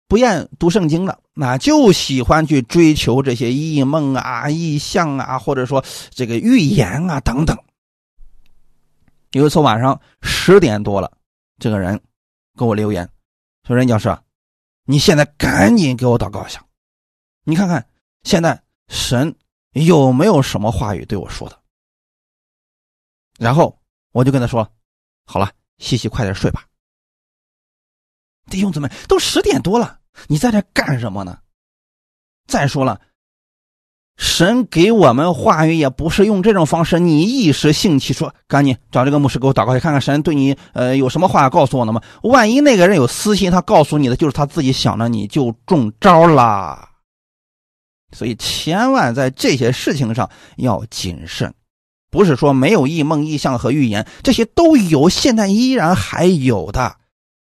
[0.07, 7.57] 不愿读圣经的，那就喜欢去追求这些异梦啊、异象啊，或者说这个预言啊等等。
[9.31, 11.11] 有一次晚上十点多了，
[11.59, 12.01] 这个人
[12.57, 13.09] 给我留言
[13.67, 14.17] 说：“任教师，
[14.85, 16.65] 你现在赶紧给我祷告一下，
[17.43, 17.85] 你看看
[18.23, 19.35] 现在神
[19.73, 21.59] 有没有什么话语对我说的。”
[23.37, 23.77] 然后
[24.13, 24.71] 我就跟他说
[25.27, 26.65] ：“好了，西西快点睡吧。”
[28.49, 31.37] 弟兄姊妹，都十点多了，你在这干什么呢？
[32.47, 33.01] 再说了，
[34.17, 42.01] 神给我们话语也不是用这种方式，你一时兴起说赶紧找这个牧师给我祷告，看看神对你呃有什么话要告诉我的吗？
[42.23, 46.89] 万一那个人有私心，他告诉你的就是他自己想的，你就中招啦。
[48.15, 51.53] 所以千万在这些事情上要谨慎。
[52.09, 56.95] 不是说没有异梦、异象和预言，这些都有，现在依然还有的，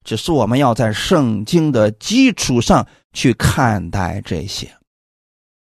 [0.06, 4.72] 只是我们要在圣经的基础上去看待这些。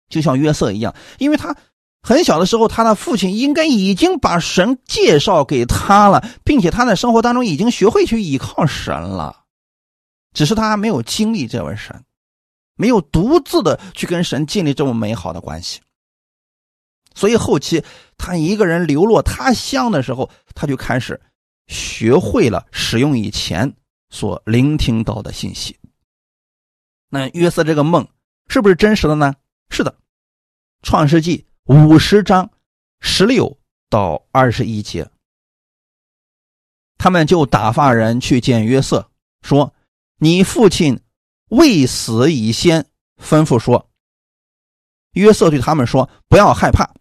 [0.10, 1.56] 就像约瑟一样，因为他
[2.02, 9.46] 很小的时候，他的父亲应该已经把神介绍给他了，并且他在生活当中已经学会去依靠神了，
[10.34, 12.04] 只是他还没有经历这位神，
[12.76, 15.80] 没有独自的去跟神建立这么美好的关系。
[17.16, 17.84] 所以后期
[18.18, 21.20] 他一个人流落他乡的时候，他就开始
[21.68, 23.74] 学会了使用以前
[24.10, 25.78] 所聆听到的信息。
[27.10, 28.08] 那约瑟这个梦
[28.48, 29.36] 是不是真实的呢？
[29.70, 29.92] 是的，
[30.82, 32.50] 《创世纪》五十章
[33.00, 33.58] 十六
[33.90, 35.10] 到二十一节，
[36.98, 39.10] 他们就打发人去见约瑟，
[39.42, 39.74] 说
[40.20, 41.00] ：“你父亲
[41.50, 42.90] 未死以先
[43.22, 43.90] 吩咐说。”
[45.14, 46.94] 约瑟对他们说：“不要害怕。”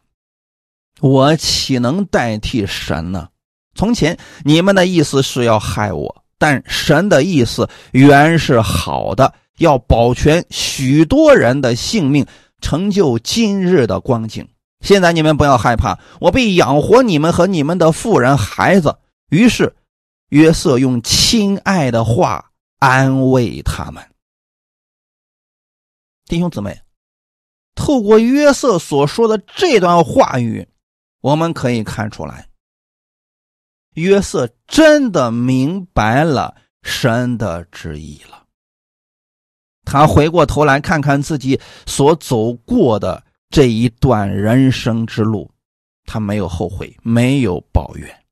[1.01, 3.31] 我岂能代替神呢？
[3.75, 12.27] 从前你们的意思是要害我，但神的意思原是好的，要保全许多人的性命，
[12.61, 14.49] 成就今日的光景。
[14.81, 18.99] 现在你们不要害怕，我必养活你们和你们的妇人孩子。
[19.31, 19.75] 于是
[20.29, 24.05] 约瑟用亲爱的话安慰他们，
[26.27, 26.81] 弟兄姊妹，
[27.75, 30.69] 透过约瑟所说的这段话语。
[31.23, 32.47] 我们可以看出来，
[33.97, 38.45] 约瑟真的明白了神的旨意了。
[39.85, 45.51] 他回过头来看看自己所走过的这一段人生之路，
[46.05, 48.25] 他没有后悔，没有抱怨。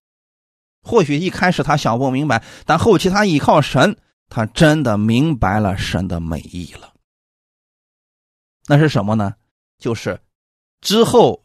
[0.82, 3.96] 或许一开始他想不明白，但后期他依靠神，
[4.28, 6.92] 他真的明白了神的美意了。
[8.66, 9.34] 那是什么呢？
[9.78, 10.20] 就是
[10.80, 11.42] 之后。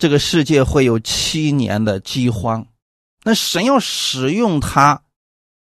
[0.00, 2.67] 这个世界会有七年的饥荒，
[3.28, 5.02] 那神要使用他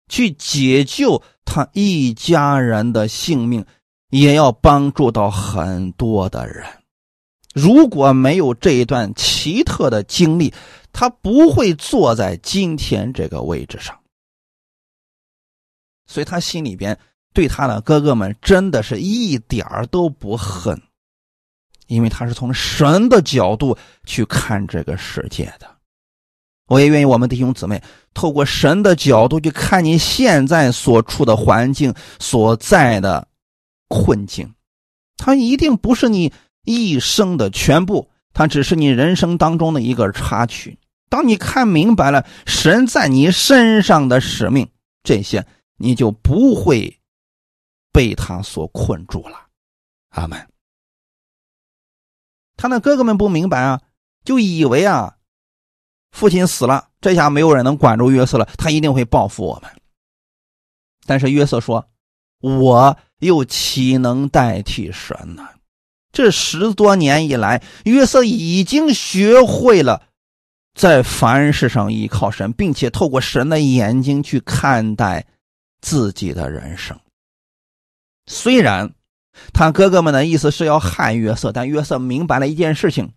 [0.09, 3.65] 去解救他一家人的性命，
[4.09, 6.67] 也要帮助到很多的人。
[7.55, 10.53] 如果没有这一段奇特的经历，
[10.93, 13.97] 他不会坐在今天这个位置上。
[16.09, 16.99] 所以他心里边
[17.33, 20.83] 对他的哥哥们真的是一点都不恨。
[21.87, 25.72] 因为他是从神的角度去看这个世界的，
[26.67, 27.83] 我也愿意我们弟兄姊妹
[28.15, 33.27] 透过神的角度去看你现在所处的环境所在的
[33.89, 34.55] 困境，
[35.17, 36.33] 它一定不是你
[36.65, 40.79] 一生的全部，它只是你人生当中的一个插曲。
[41.11, 44.67] 当你看明白了神在你身上的使命，
[45.03, 45.47] 这些
[45.77, 46.99] 你就不会
[47.93, 49.49] 被他所困住了。
[50.11, 50.49] 阿门。
[52.57, 53.83] 他那哥哥们不明白啊，
[54.25, 55.17] 就以为啊，
[56.13, 59.71] 父亲死了，这下没有人能管住约瑟了，他一定会报复我们。
[61.05, 61.89] 但是约瑟说
[62.41, 65.49] ：“我又岂能代替神呢？”
[66.13, 70.03] 这十多年以来，约瑟已经学会了
[70.75, 75.27] 在凡事上依靠神，并且透过神的眼睛去看待
[75.81, 77.01] 自己的人生。
[78.27, 78.95] 虽然
[79.55, 83.15] 他哥哥们的意思是要害约瑟，但约瑟明白了一件事情：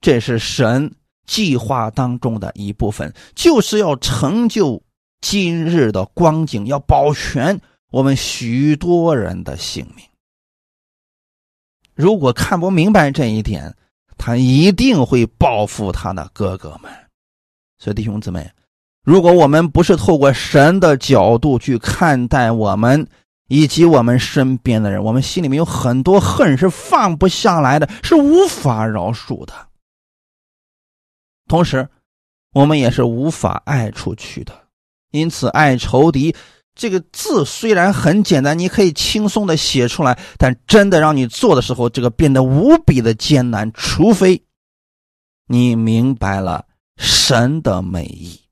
[0.00, 0.94] 这是神
[1.26, 4.82] 计划当中的一部分，就是要成就
[5.20, 7.60] 今日的光景，要保全
[7.90, 10.04] 我们许多人的性命。
[11.94, 13.74] 如果看不明白这一点，
[14.16, 16.90] 他一定会报复他的哥哥们。
[17.78, 18.50] 所以弟兄姊妹，
[19.04, 23.06] 如果我们不是透过神的角度去看待我们
[23.48, 29.52] 以及我们身边的人，我们心里面有很多恨是放不下来的，是无法饶恕的。
[31.50, 31.88] 同时，
[32.52, 34.68] 我们也是无法爱出去的。
[35.10, 36.36] 因此，爱仇敌。
[36.76, 43.72] 这个字虽然很简单，你可以轻松的写出来，但真的让你做的时候，这个变得无比的艰难。
[43.72, 44.44] 除非
[45.48, 48.42] 你明白了神的美意。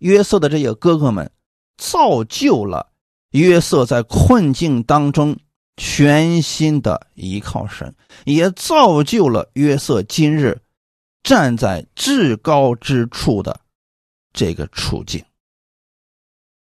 [0.00, 1.32] 约瑟的这些哥哥们
[1.78, 2.92] 造就了
[3.30, 5.38] 约瑟在困境当中
[5.78, 7.94] 全心的依靠神，
[8.26, 10.60] 也造就了约瑟今日
[11.22, 13.58] 站在至高之处的
[14.34, 15.24] 这个处境。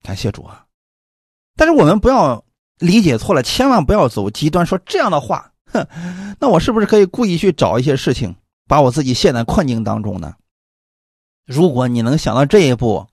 [0.03, 0.65] 感谢主啊！
[1.55, 2.45] 但是我们不要
[2.77, 5.85] 理解错了，千万不要走极端，说这样的话，哼，
[6.39, 8.35] 那我是不是可以故意去找一些事情，
[8.67, 10.35] 把我自己陷在困境当中呢？
[11.45, 13.07] 如果你能想到这一步，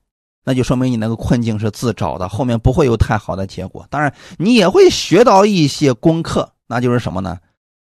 [0.45, 3.85] 那就说明你那个困境是自找的，后面不会有太好的结果。
[3.89, 7.39] 当然，你也会学到一些功课，那就是什么呢？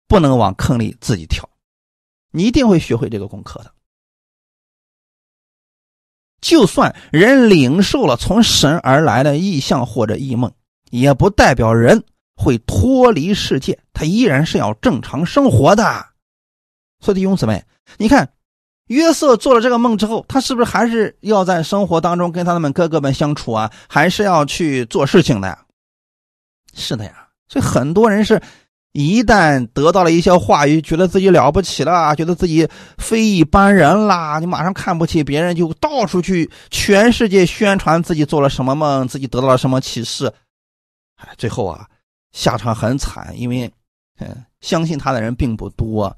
[0.08, 1.50] 不能往坑里自己跳，
[2.32, 3.72] 你一定会学会这个功课的。
[6.40, 10.52] 就算人领受了从神而来的意象或者异梦，
[10.90, 12.04] 也不代表人
[12.36, 16.06] 会脱离世界，他依然是要正常生活的。
[17.00, 17.64] 所以弟兄姊妹，
[17.98, 18.34] 你看
[18.92, 23.72] 约瑟做了这个梦之后，他是不是还是要在生活当中跟他们哥哥们相处啊？
[23.88, 25.58] 还是要去做事情的呀？
[26.74, 27.28] 是的呀。
[27.48, 28.42] 所以很多人是。
[28.94, 32.68] 一旦得到了一些话语，觉得自己了不起了，觉得自己
[32.98, 40.30] 非一般人啦，你马上看不起别人，就到处去全世界宣传自己做了什么梦，自己得到了什么启示，
[41.16, 41.88] 哎，最后啊，
[42.34, 43.72] 下场很惨，因为，
[44.20, 46.14] 嗯，相信他的人并不多。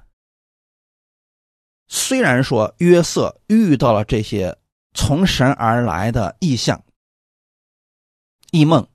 [1.93, 4.57] 虽然说约瑟遇到了这些
[4.95, 6.83] 从神而来的异象、
[8.51, 8.87] 异梦，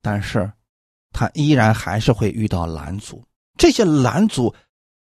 [0.00, 0.50] 但是。
[1.12, 3.26] 他依然还是会遇到拦阻，
[3.58, 4.54] 这些拦阻，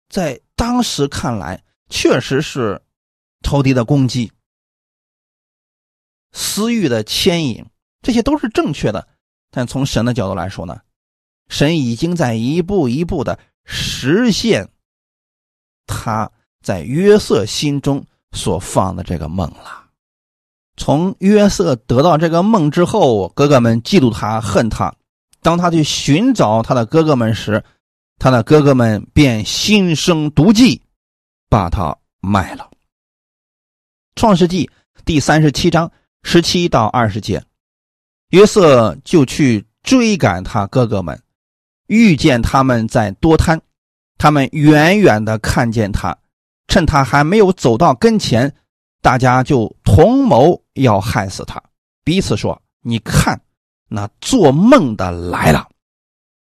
[0.08, 2.80] 在当时看来确实是
[3.42, 4.30] 仇敌的攻击、
[6.30, 7.66] 私欲的牵引，
[8.02, 9.08] 这些都是正确的。
[9.50, 10.80] 但从神的角度来说呢，
[11.48, 14.70] 神已经在一步一步的实现
[15.86, 16.30] 他
[16.66, 19.84] 在约瑟心中所放的这个梦了。
[20.76, 24.92] 从约瑟得到这个梦之后，哥哥们嫉妒他、恨他。
[25.40, 27.62] 当他去寻找他的哥哥们时，
[28.18, 30.82] 他的哥哥们便心生毒计，
[31.48, 32.68] 把他卖了。
[34.16, 34.68] 创世纪
[35.04, 35.88] 第三十七章
[36.24, 37.40] 十七到二十节，
[38.30, 41.22] 约瑟就去追赶他哥哥们，
[41.86, 43.62] 遇见他们在多滩，
[44.18, 46.18] 他们远远的看见他，
[46.68, 48.54] 趁他还没有走到跟前，
[49.02, 51.62] 大家就同谋要害死他，
[52.04, 53.40] 彼此说：“你看。”
[53.88, 55.68] 那做梦的来了，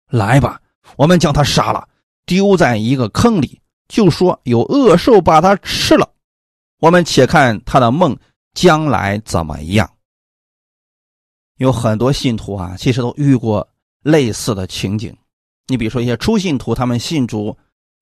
[0.10, 0.62] 来吧，
[0.96, 1.90] 我们将他杀了，
[2.26, 6.10] 丢在一个坑里，就说有恶兽把他吃了。
[6.80, 8.18] 我们且看他的梦
[8.54, 9.92] 将来怎么样。
[11.58, 13.68] 有很多信徒啊，其实都遇过
[14.04, 15.14] 类似的情景。
[15.68, 17.58] 你比如说一些初信徒，他们信主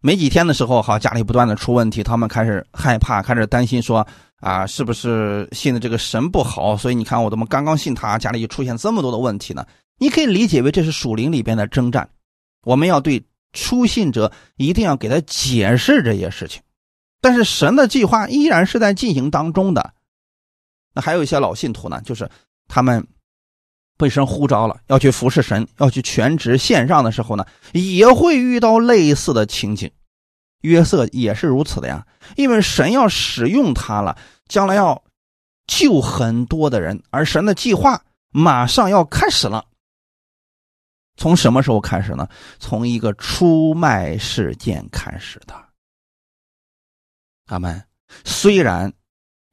[0.06, 4.06] 没几天的时候，好家里不断的出问题，他们开始害怕，开始担心说。
[4.41, 6.78] 啊，是不是信的这个神不好？
[6.78, 9.66] 所以你看，我怎么刚刚信他，家里就出现这么多的问题呢？
[9.97, 12.08] 你可以理解为这是属灵里边的征战。
[12.64, 16.62] 我们要对初信者一定要给他解释这些事情，
[17.20, 19.93] 但是神的计划依然是在进行当中的。
[20.93, 22.30] 那还有一些老信徒呢，就是
[22.68, 23.03] 他们
[23.98, 29.91] 被神呼召了，要去服侍神，要去全职献上的时候呢，也会遇到类似的情景。
[30.62, 34.18] 约瑟也是如此的呀，因为神要使用他了，
[34.48, 35.04] 将来要
[35.68, 39.66] 救很多的人，而神的计划马上要开始了。
[41.18, 42.28] 从什么时候开始呢？
[42.60, 45.56] 从一个出卖事件开始的。
[47.46, 47.82] 阿门。
[48.24, 48.91] 虽然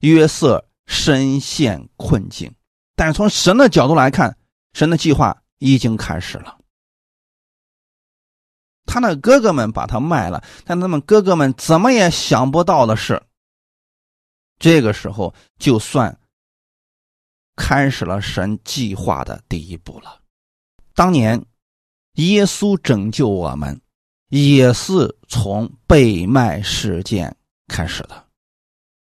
[0.00, 2.52] 约瑟深陷困境，
[2.94, 4.36] 但从神的角度来看，
[4.74, 6.58] 神的计划已经开始了。
[8.84, 13.22] 他的哥哥们把他卖了，但他们哥哥们怎么也想不到的是，
[14.58, 16.18] 这个时候就算
[17.56, 20.20] 开始了神计划的第一步了。
[20.94, 21.42] 当年
[22.14, 23.80] 耶稣拯救我们，
[24.28, 27.34] 也是从被卖事件
[27.68, 28.26] 开始的，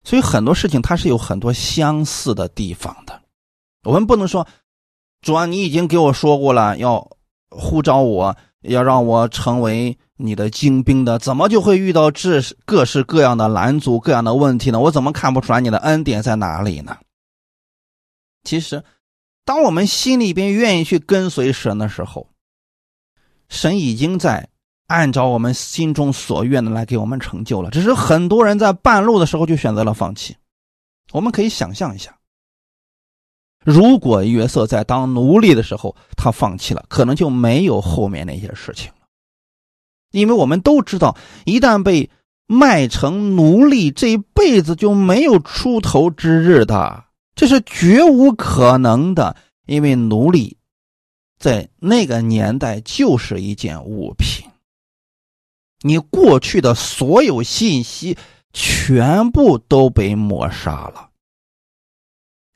[0.05, 3.12] 所以很多事情它是有很多相似的地方的。
[3.85, 4.47] 我们不能说，
[5.21, 7.17] 主啊，你已经给我说过了，要
[7.51, 8.37] 呼召我。
[8.63, 14.79] 要让我成为你的精兵的，怎么就会遇到这各式各样的拦阻、各样的问题呢？
[14.79, 16.97] 我怎么看不出来你的恩典在哪里呢？
[18.45, 18.85] 其实，
[19.45, 22.29] 当我们心里边愿意去跟随神的时候，
[23.49, 24.49] 神已经在
[24.87, 27.71] 按照我们心中所愿的来给我们成就了。
[27.71, 30.37] 只是很多人在半路的时候就选择了放弃。
[31.11, 32.17] 我们可以想象一下。
[33.65, 39.07] 如果约瑟在当奴隶的时候，他放弃了，可能就没有后面那些事情了。
[40.11, 42.11] 因为我们都知道，一旦被
[42.47, 47.05] 卖成奴隶，这一辈子就没有出头之日的，
[47.35, 49.37] 这是绝无可能的。
[49.65, 50.59] 因为奴隶
[51.39, 54.51] 在那个年代就是一件物品，
[55.83, 58.19] 你过去的所有信息
[58.53, 61.11] 全部都被抹杀了，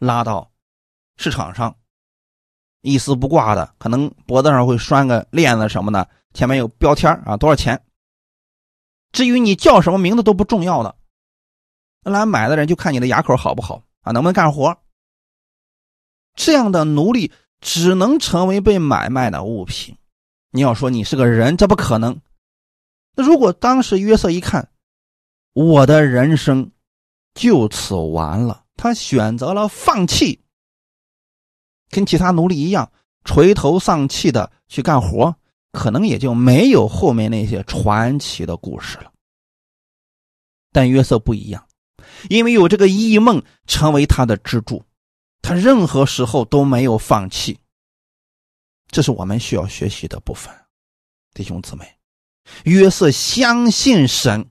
[0.00, 0.50] 拉到。
[1.16, 1.76] 市场上
[2.82, 7.82] 一丝不挂的，可能脖子上会拴个链子什么的，前面有标签啊，多少钱？
[9.12, 10.94] 至于你叫什么名字都不重要的，
[12.02, 14.78] 来买的人就看你的牙口好不好啊，能不能干活？
[16.34, 19.96] 这样的奴隶只能成为被买卖的物品。
[20.50, 22.20] 你要说你是个人，这不可能。
[23.14, 24.70] 那如果当时约瑟一看，
[25.54, 26.70] 我的人生
[27.34, 30.38] 就此完了，他选择了放弃。
[31.90, 32.90] 跟其他奴隶一样
[33.24, 35.34] 垂头丧气的去干活，
[35.72, 39.12] 可能也就没有后面那些传奇的故事了。
[40.72, 41.66] 但约瑟不一样，
[42.28, 44.84] 因为有这个异梦成为他的支柱，
[45.42, 47.58] 他任何时候都没有放弃。
[48.88, 50.54] 这是我们需要学习的部分，
[51.34, 51.92] 弟兄姊妹。
[52.64, 54.48] 约瑟相信神，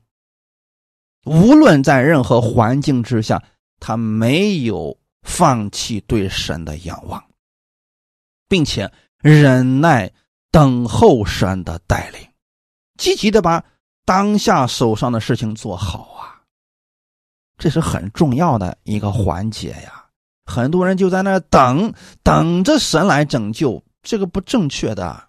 [1.24, 3.42] 无论在任何环境之下，
[3.80, 4.98] 他没有。
[5.26, 7.22] 放弃对神的仰望，
[8.48, 10.10] 并且忍耐
[10.52, 12.22] 等候神的带领，
[12.98, 13.62] 积极的把
[14.06, 16.40] 当下手上的事情做好啊！
[17.58, 20.06] 这是很重要的一个环节呀。
[20.46, 25.28] 很多人就在那等，等着神来拯救，这个不正确的。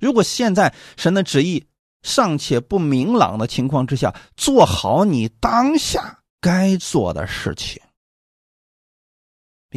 [0.00, 1.66] 如果现在神的旨意
[2.02, 7.82] 尚且不明朗的情况之下，做好你当下该做的事情。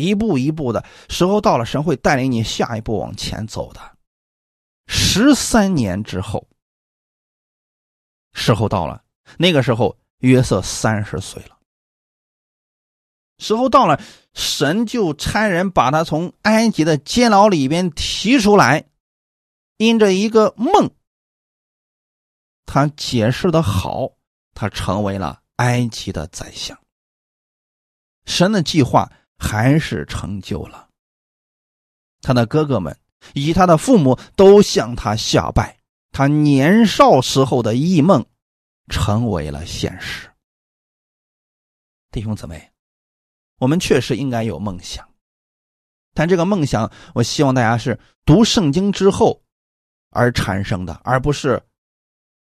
[0.01, 3.79] 一步一步的时候到了，神会带领你下一步往前走的。
[4.87, 6.47] 十三年之后，
[8.33, 9.03] 时候到了，
[9.37, 11.57] 那个时候约瑟三十岁了。
[13.37, 14.01] 时候到了，
[14.33, 18.85] 神就差人把他从埃及的监牢里边提出来，
[19.77, 20.91] 因着一个梦，
[22.65, 24.11] 他解释的好，
[24.53, 26.77] 他成为了埃及的宰相。
[28.25, 29.11] 神的计划。
[29.43, 30.87] 还是成就了，
[32.21, 32.95] 他的哥哥们
[33.33, 35.75] 以及他的父母都向他下拜，
[36.11, 38.23] 他年少时候的异梦
[38.87, 40.29] 成为了现实。
[42.11, 42.71] 弟兄姊妹，
[43.57, 45.09] 我们确实应该有梦想，
[46.13, 49.41] 但这个梦想，我希望大家是读圣经之后
[50.11, 51.61] 而产生的，而不是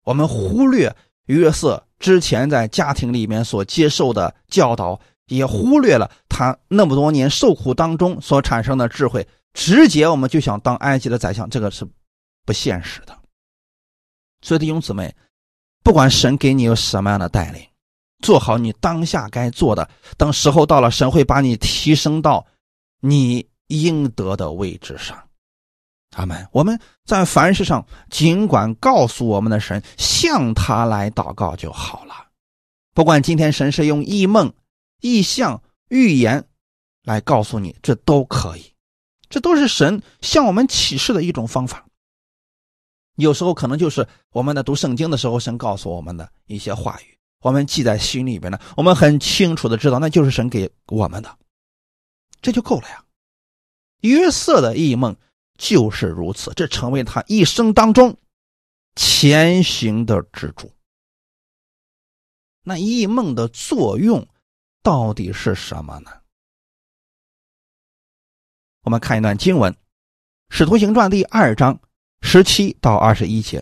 [0.03, 4.99] 我们忽略约瑟之前在家庭里面所接受的教导。
[5.27, 11.87] 也忽略了他那么多年受苦当中所产生的智慧，直接我们就想当埃及的宰相，这个是
[12.45, 13.17] 不现实的。
[14.41, 15.13] 所以弟兄姊妹，
[15.83, 17.61] 不管神给你有什么样的带领，
[18.23, 22.45] 做好你当下该做的，等时候到了，神会把你提升到
[23.01, 25.21] 你应得的位置上。
[26.15, 26.47] 阿门。
[26.51, 32.27] 我们在凡事上，尽管告诉我们的神，向他来祷告就好了。
[32.93, 34.53] 不管今天神是用异梦。
[35.01, 36.47] 意象、预言，
[37.03, 38.73] 来告诉你，这都可以，
[39.29, 41.85] 这都是神向我们启示的一种方法。
[43.15, 51.37] 有时候可能就是我们在读圣经的时候，神告诉我们的一些话语，我们记在心里边呢，我们很清楚的知道，那就是神给我们的，
[52.41, 53.03] 这就够了呀。
[54.01, 55.15] 约瑟的异梦
[55.57, 58.15] 就是如此，这成为他一生当中
[58.95, 60.71] 前行的支柱。
[62.61, 64.27] 那异梦的作用
[64.87, 66.11] 到底是什么呢？
[68.85, 69.73] 我们看一段经文，
[70.49, 71.77] 《使徒行传》第二章
[72.21, 73.61] 十七到二十一节。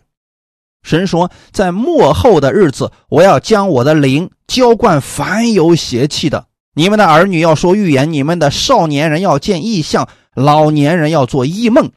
[0.83, 6.45] 神说：“在末后的日子，我要将我的灵浇灌凡有邪气的。
[6.75, 11.91] 你们的儿女要说预言，你们的少年人要见异象，老年人要做异梦。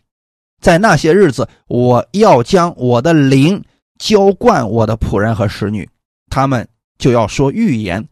[0.59, 3.62] 在那些日子，我要将我的灵
[3.99, 5.87] 浇灌我的仆人和使女，
[6.31, 6.66] 他们
[6.97, 8.09] 就要说预言。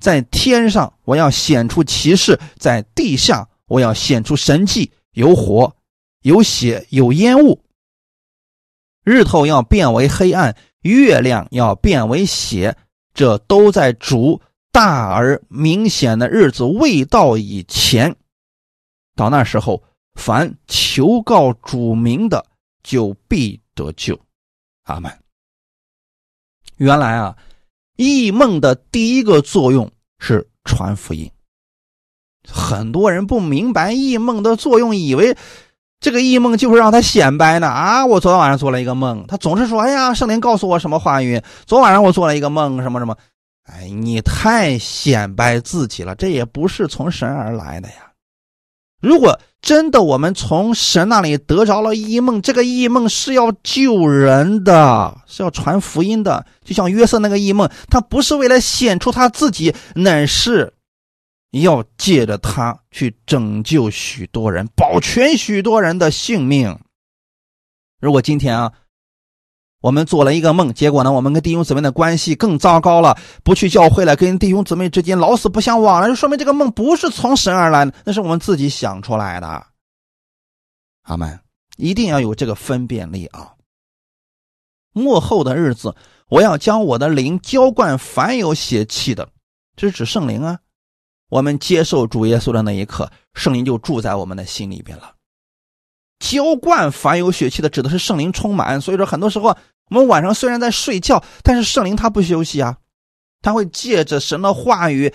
[0.00, 5.76] 在天上，我要显出奇事；在地下，我要显出神迹，有火，
[6.22, 7.62] 有血，有烟雾。”
[9.04, 12.76] 日头要变为黑暗，月亮要变为血，
[13.14, 14.40] 这都在主
[14.72, 18.16] 大而明显的日子未到以前。
[19.16, 19.82] 到那时候，
[20.14, 22.44] 凡求告主名的，
[22.82, 24.18] 就必得救。
[24.84, 25.10] 阿门。
[26.76, 27.36] 原来啊，
[28.02, 31.30] 异梦的第一个作用是传福音。
[32.48, 35.36] 很多人不明白异梦的作用，以为。
[36.00, 38.06] 这个异梦就是让他显摆呢啊！
[38.06, 41.38] 我昨天晚上做了一个梦，他总是说：“哎呀，圣灵告诉我什么话语？
[41.66, 43.14] 昨晚上我做了一个梦，什么什么。”
[43.70, 48.09] 哎，你太显摆自己了，这也不是从神而来的呀。
[49.00, 56.46] 如果真的我们从神那里得着了异梦，这个异梦是要救人的，是要传福音的。
[56.64, 60.74] 就像约瑟那个异梦，他不是为了显出他自己，乃是。
[61.52, 66.78] 要借着他去拯救许多人，保全许多人的性命。
[68.00, 68.72] 如果今天啊，
[69.80, 79.66] 我们做了一个梦，结果呢，我们跟弟兄姊妹的关系更糟糕了，不去教会了，跟弟兄姊妹之间老死不相往了，就说明这个梦不是从神而来的，那是我们自己想出来的。
[81.02, 81.40] 阿门！
[81.76, 83.54] 一定要有这个分辨力啊！
[84.92, 85.94] 末后的日子，
[86.28, 89.26] 我要将我的灵浇灌凡有血气的，
[89.76, 90.58] 这是指圣灵啊。
[91.30, 95.14] 我们接受主耶稣的那一刻，圣灵就住在我们的心里边了。
[96.20, 98.80] 浇灌凡有血气的，指的是圣灵充满。
[98.80, 99.48] 所以说，很多时候
[99.88, 102.78] 我们晚上虽然在睡觉，但是圣灵他不休息啊，
[103.42, 105.12] 他会借着神的话语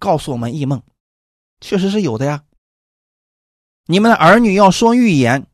[0.00, 0.82] 告诉我们异梦，
[1.60, 2.42] 确实是有的呀。
[3.86, 5.46] 你们的儿女要说预言，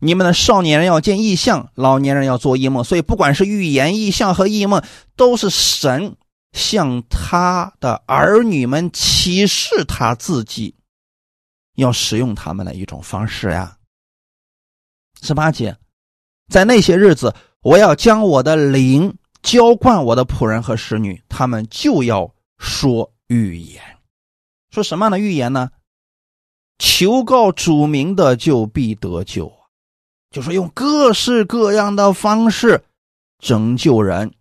[0.00, 2.82] 你们的少年人要见异象，老年人要做异梦。
[2.82, 4.82] 所以，不管是预言、异象和异梦，
[5.16, 6.16] 都是神。
[6.52, 10.74] 向他的儿女们启示他自己，
[11.74, 13.75] 要使用他们的一种方式呀。
[15.26, 15.76] 十八节，
[16.48, 23.82] 在那些日子，我要将我的灵浇灌我的仆人和使女，他们就要说预言。
[24.70, 25.70] 说什么样的预言呢？
[26.78, 29.66] 求告主名的就必得救啊，
[30.30, 32.84] 就说用各式各样的方式
[33.38, 34.32] 拯救人。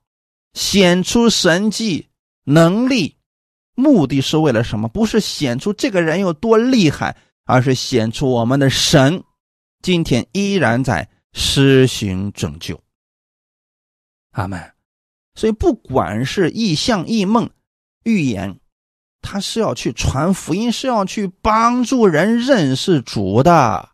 [0.53, 2.07] 显出神迹
[2.45, 3.17] 能力，
[3.75, 4.87] 目的是为了什么？
[4.87, 9.21] 不是显出这个人有多厉害，而是显出我们的神
[9.85, 12.81] 今天依然在施行拯救。
[14.31, 14.59] 阿门。
[15.35, 17.51] 所以，不管是异象、异梦、
[18.03, 18.57] 预言，
[19.21, 23.89] 他是要去传福音，是要去帮助人认识主的，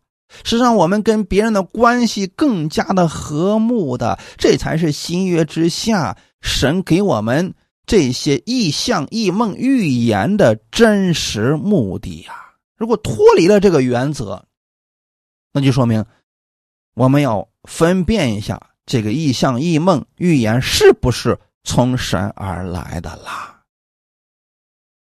[0.46, 4.18] 是让我们跟别人的关系更加的和睦的。
[4.38, 6.18] 这才是新约之下。
[6.40, 7.54] 神给我们
[7.86, 12.34] 这些异象、异梦、预言的真实目的呀！
[12.78, 14.46] 如果脱离了这个原则，
[15.52, 16.06] 那就说明
[16.94, 23.64] 我们要分辨一下这个异象、异梦、预言是不是从神而来的啦。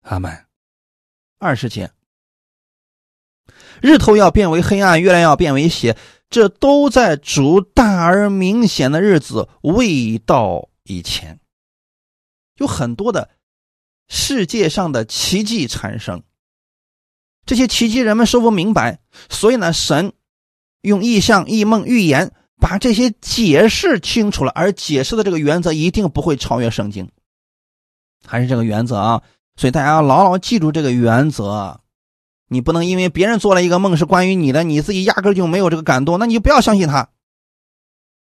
[0.03, 0.47] 阿门。
[1.39, 1.91] 二十节，
[3.81, 5.97] 日头要变为黑暗，月亮要变为血，
[6.31, 10.69] 这都在主大而明显的日子未到。
[10.85, 11.41] 以前
[12.59, 13.31] 有很多的
[14.09, 16.23] 世界上的奇迹产生，
[17.45, 19.01] 这些奇迹人们说不明白？
[19.29, 20.13] 所以呢，神
[20.83, 27.09] 用意象、异梦、预言把这些解释清楚了，而解释的这个原则一定不会超越圣经，
[28.27, 29.23] 还是这个原则啊！
[29.57, 31.81] 所以大家要牢牢记住这个原则，
[32.49, 37.09] 你不能因为别人做了一个梦是关于你的，你自己压根就没有这个感动，那你就不要相信他。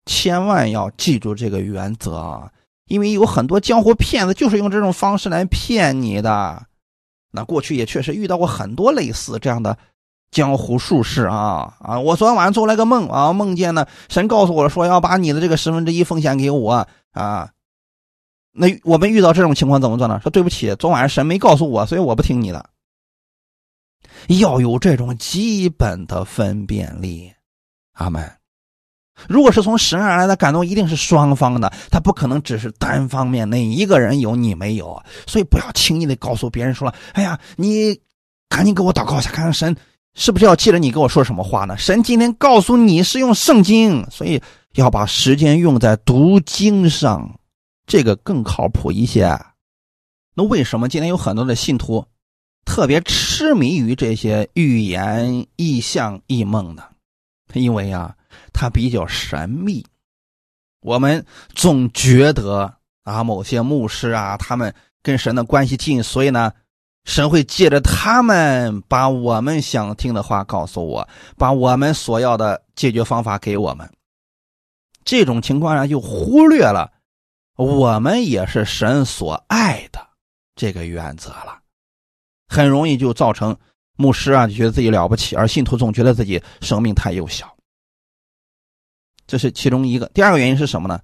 [0.06, 2.50] 千万要记住这个原则啊！
[2.86, 6.66] 因为有很多江湖骗子就是用这种方式来骗你的。
[7.30, 9.76] 那过去也确实遇到过很多类似这样的
[10.34, 12.00] 江湖术士啊啊！
[12.00, 17.48] 我昨天晚上做了个梦啊，梦见呢神告诉我说要把你的这个十分之一奉献给我啊。
[18.50, 20.18] 那我们遇到这种情况怎么做呢？
[20.22, 22.68] 说对不起，昨晚上神没告诉我，所以我不听你的。
[24.26, 27.32] 要有这种基本的分辨力，
[27.92, 28.28] 阿门。
[29.28, 35.00] 如果是从神而来的感动，一定是双方的，他不可能只是单方面，哪一个人有你没有。
[35.28, 38.00] 所以不要轻易的告诉别人说：“哎呀，你
[38.48, 39.76] 赶紧给我祷告一下，看看神
[40.14, 44.40] 是不是要记得你跟我说什么话呢？”神今天告诉你是用圣经，所以
[44.74, 47.38] 要把时间用在读经上，
[47.86, 49.38] 这个更靠谱一些。
[50.34, 52.06] 那为什么今天有很多的信徒
[52.64, 56.82] 特别痴迷于这些预言、异象、异梦呢？
[57.52, 58.14] 因为啊。
[58.52, 59.84] 它比较神秘，
[60.80, 66.52] 我们总觉得啊，某些牧师啊，他们跟神的关系近，所以呢，
[67.04, 73.90] 神会借着他们把我们想听的话告诉我，把我们所要的解决方法给我们。
[75.04, 76.92] 这种情况下就忽略了
[77.56, 80.08] 我们也是神所爱的
[80.56, 81.60] 这个原则了，
[82.48, 83.56] 很容易就造成
[83.96, 87.54] 牧师啊就觉得自己了不起，而信徒总觉得自己生命太幼小。
[89.26, 90.06] 这是其中一个。
[90.14, 91.00] 第二个原因是什么呢？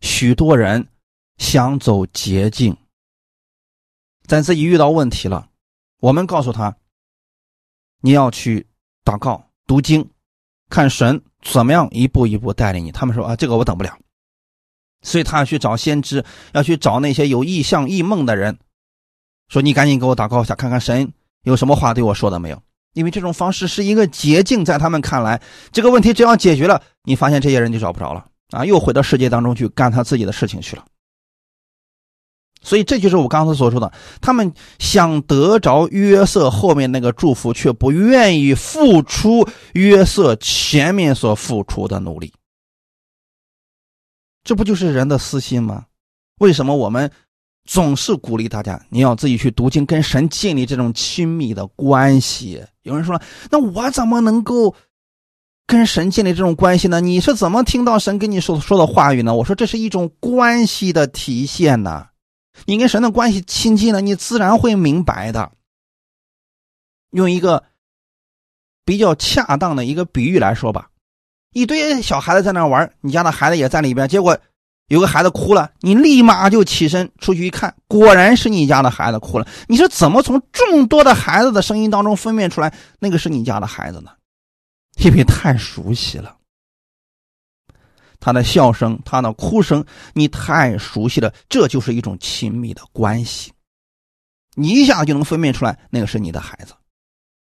[0.00, 0.88] 许多人
[1.36, 2.76] 想走捷径，
[4.30, 5.48] 在自己遇到问题了，
[5.98, 6.76] 我们告诉他，
[8.00, 8.64] 你要去
[9.04, 10.08] 祷告、读经，
[10.68, 12.92] 看神怎么样一步一步带领你。
[12.92, 13.98] 他们说啊，这个我等不了，
[15.02, 18.56] 所以他要去找先知，要去找那些有异象、异梦的人，
[19.48, 21.12] 说你赶紧给我祷告一下，看看神
[21.42, 22.62] 有什么话对我说的没有。
[22.92, 30.86] 因为这种方式是一个捷径，在他们看来，这个问题只要解决了，你发现这些人就找不着了啊，又回到世界当中去干他自己的事情去了。
[32.60, 42.32] 所以这就是我刚才所说的，他们想得着约瑟后面那个祝福，却不愿意付出约瑟前面所付出的努力。
[44.44, 45.84] 这不就是人的私心吗？
[46.38, 47.10] 为什么我们？
[47.66, 52.60] 总是鼓励大家，你要自己去读经，跟神建立这种亲密的关系。
[52.82, 54.74] 有人说：“那我怎么能够
[55.66, 59.34] 跟神建立这种关系呢？”你是怎么听到神跟你说说的话语呢？
[59.34, 62.06] 我说这是一种关系的体现呢。
[62.66, 65.52] 你跟神的关系亲近了，你自然会明白的。
[67.10, 67.64] 用一个
[68.84, 70.90] 比较恰当的一个比喻来说吧，
[71.52, 74.38] 一堆小孩子在那玩，你家的孩子也在里边，结果。
[74.88, 79.46] 有个孩子哭了，你立马就起身出去一看，果然是你家的孩子哭了。
[79.68, 84.10] 你是怎么从众多的孩子的声音当中分辨出来那个是你家的孩子呢？
[84.96, 86.36] 因为太熟悉了，
[88.20, 93.52] 他的笑声，他的哭声，你太熟悉了，这就是一种亲密的关系，
[94.54, 96.74] 你一下就能分辨出来那个是你的孩子。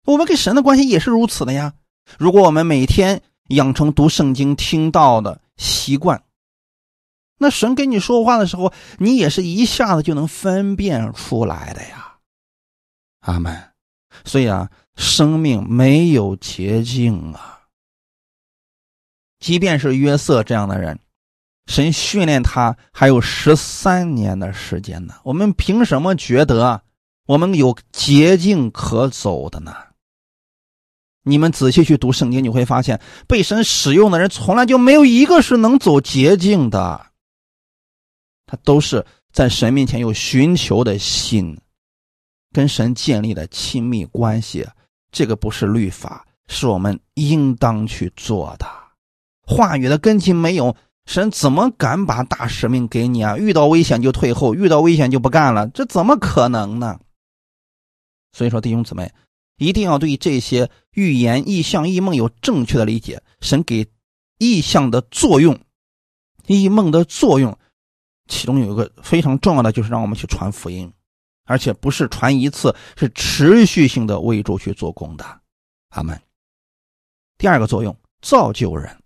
[0.06, 1.74] 我们跟神的关系也是如此的呀。
[2.18, 6.24] 如果我们每天养成读圣经、听到的习惯。
[7.38, 12.18] 那神跟你说话的时候，你也是一下子就能分辨出来的呀，
[13.22, 13.72] 阿门。
[14.24, 17.61] 所以啊，生命没有捷径啊。
[19.42, 20.98] 即便是约瑟这样的人，
[21.66, 25.16] 神训练他还有十三年的时间呢。
[25.24, 26.84] 我们凭什么觉得
[27.26, 29.76] 我们有捷径可走的呢？
[31.24, 37.08] 你们仔细去读圣经，你会发现被神使用的人，从来就没有一个是能走捷径的。
[38.46, 41.60] 他都是在神面前有寻求的心，
[42.52, 44.68] 跟神建立的亲密关系。
[45.12, 48.81] 这个不是律法，是我们应当去做的。
[49.46, 50.76] 话语的根基没有，
[51.06, 53.38] 神怎么敢把大使命给你啊？
[53.38, 57.00] 遇到危险就退后，遇到危险就不干了，这怎么可能呢？
[58.34, 59.12] 所以说，弟兄姊妹，
[59.58, 63.22] 一定要对这些预言、异象、异梦有正确的理解。
[63.42, 63.86] 神给
[64.38, 65.60] 异象的作用，
[66.48, 67.58] 异梦的作用。
[68.28, 70.90] 其中有一个非常重要的，就是让我们去传福音，
[71.44, 75.42] 而且不是传一次，是持续性的为主去做工的。
[75.90, 76.22] 阿门。
[77.38, 79.01] 第二个作用，造就人。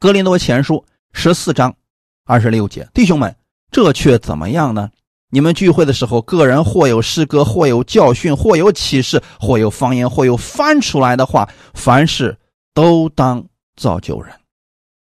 [0.00, 0.82] 格林多前书
[1.12, 1.76] 十四章
[2.24, 3.36] 二十六节，弟兄们，
[3.70, 4.88] 这却怎么样呢？
[5.28, 12.38] 你们聚会的时候，个人或有诗歌，或有教训，或有启示，或有方言，或有翻出来的话，凡事
[12.72, 13.44] 都当
[13.76, 14.32] 造就人。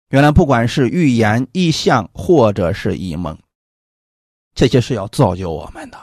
[0.08, 3.36] 原来不管是预言、异象，或者是异梦，
[4.54, 5.98] 这些是要造就我们的。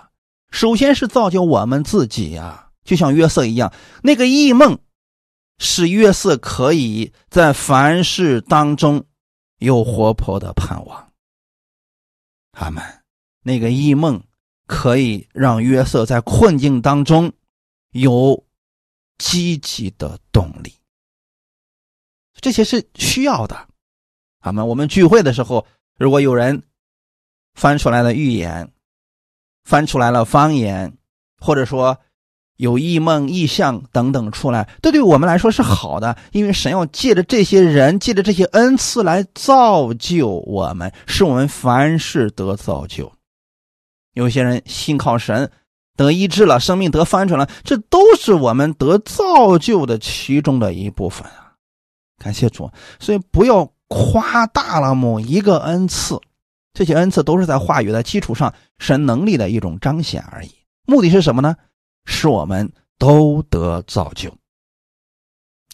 [0.52, 3.74] 首先是造就我们自己呀，就像约瑟一样，
[4.04, 4.78] 那个异梦
[5.58, 9.06] 使约瑟可以在凡事当中
[9.58, 11.14] 有活泼的盼望。
[12.52, 12.84] 阿门。
[13.44, 14.22] 那个异梦
[14.66, 17.32] 可以让约瑟在困境当中
[17.92, 18.46] 有
[19.18, 20.74] 积极的动力，
[22.42, 23.70] 这些是需要的。
[24.42, 25.66] 他们我们聚会的时候，
[25.98, 26.62] 如果有人
[27.54, 28.70] 翻出来了预言，
[29.64, 30.98] 翻出来了方言，
[31.40, 31.98] 或者说
[32.58, 43.12] 有异梦、异象等等出来，这对我们来说是好的，因为神要借着这些人，借着这些恩赐来造就我们，使我们凡事得造就。
[44.14, 45.52] 有些人信靠神
[45.96, 51.54] 得医治了，生命得翻转了，这都是我们得造就的其中的一部分啊！
[52.18, 56.20] 感谢主，所以不要夸大了某一个恩赐，
[56.74, 60.50] 这些恩赐都是在话语的基础上，神能力的一种彰显而已。
[60.88, 61.56] 目的是什么呢？
[62.08, 64.36] 使我们都得造就。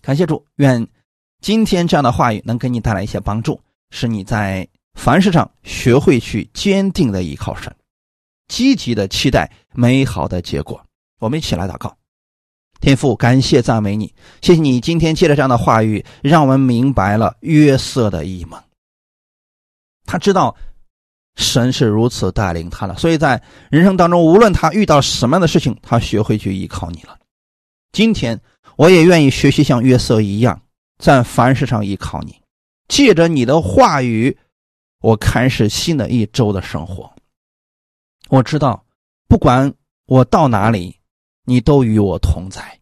[0.01, 0.85] 感谢主，愿
[1.39, 3.61] 今天这样的话语能给你带来一些帮助，
[3.91, 7.73] 使你在凡事上学会去坚定的依靠神，
[8.47, 10.83] 积极的期待美好的结果。
[11.19, 11.95] 我们一起来祷告，
[12.81, 18.61] 天父，感谢赞美你，谢谢你今天借着这样的话语，让我们明白了约瑟的异梦。
[20.05, 20.53] 他知道。
[21.35, 27.17] 神是如此带领他的，所以在人生当中，无论他遇到什么样的事情，他学会去依靠你了。
[27.91, 28.39] 今天
[28.75, 30.61] 我也愿意学习像约瑟一样，
[30.99, 32.39] 在凡事上依靠你，
[32.87, 34.37] 借着你的话语，
[35.01, 37.11] 我开始新的一周的生活。
[38.29, 38.85] 我知道，
[39.27, 39.73] 不管
[40.05, 40.95] 我到哪里，
[41.45, 42.79] 你都与我同在，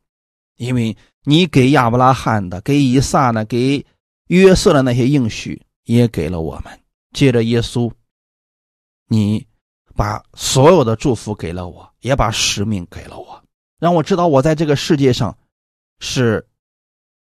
[0.58, 3.86] 因为你给亚伯拉罕的、给以撒的、给
[4.28, 6.80] 约瑟的那些应许，也给了我们。
[7.14, 7.90] 借着耶稣。
[9.14, 9.46] 你
[9.94, 13.44] 把所有的祝福给了我，也把使命给了我，
[13.78, 15.38] 让我知道我在这个世界上
[16.00, 16.48] 是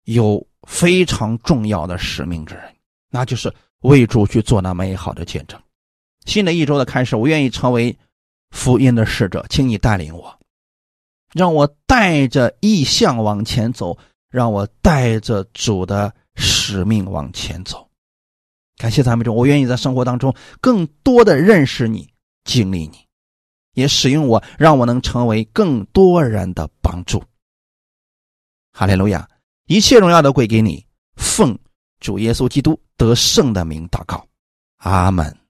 [0.05, 2.77] 有非常重要的使命之人，
[3.11, 5.61] 那就是为主去做那美好的见证。
[6.27, 7.99] 新的一周的开始，我愿意成为
[8.51, 10.39] 福音的使者，请你带领我，
[11.33, 13.99] 让我带着意向往前走，
[14.31, 17.91] 让我带着主的使命往前走。
[18.77, 22.11] 感谢赞美主，我愿意在生活当中更多的认识你、
[22.45, 23.07] 经历你，
[23.75, 27.22] 也使用我，让我能成为更多人的帮助。
[28.72, 29.29] 哈利路亚！
[29.66, 30.85] 一切荣耀都归给你，
[31.16, 31.57] 奉
[32.01, 34.27] 主耶稣基督得胜的名祷告，
[34.79, 35.44] 阿门。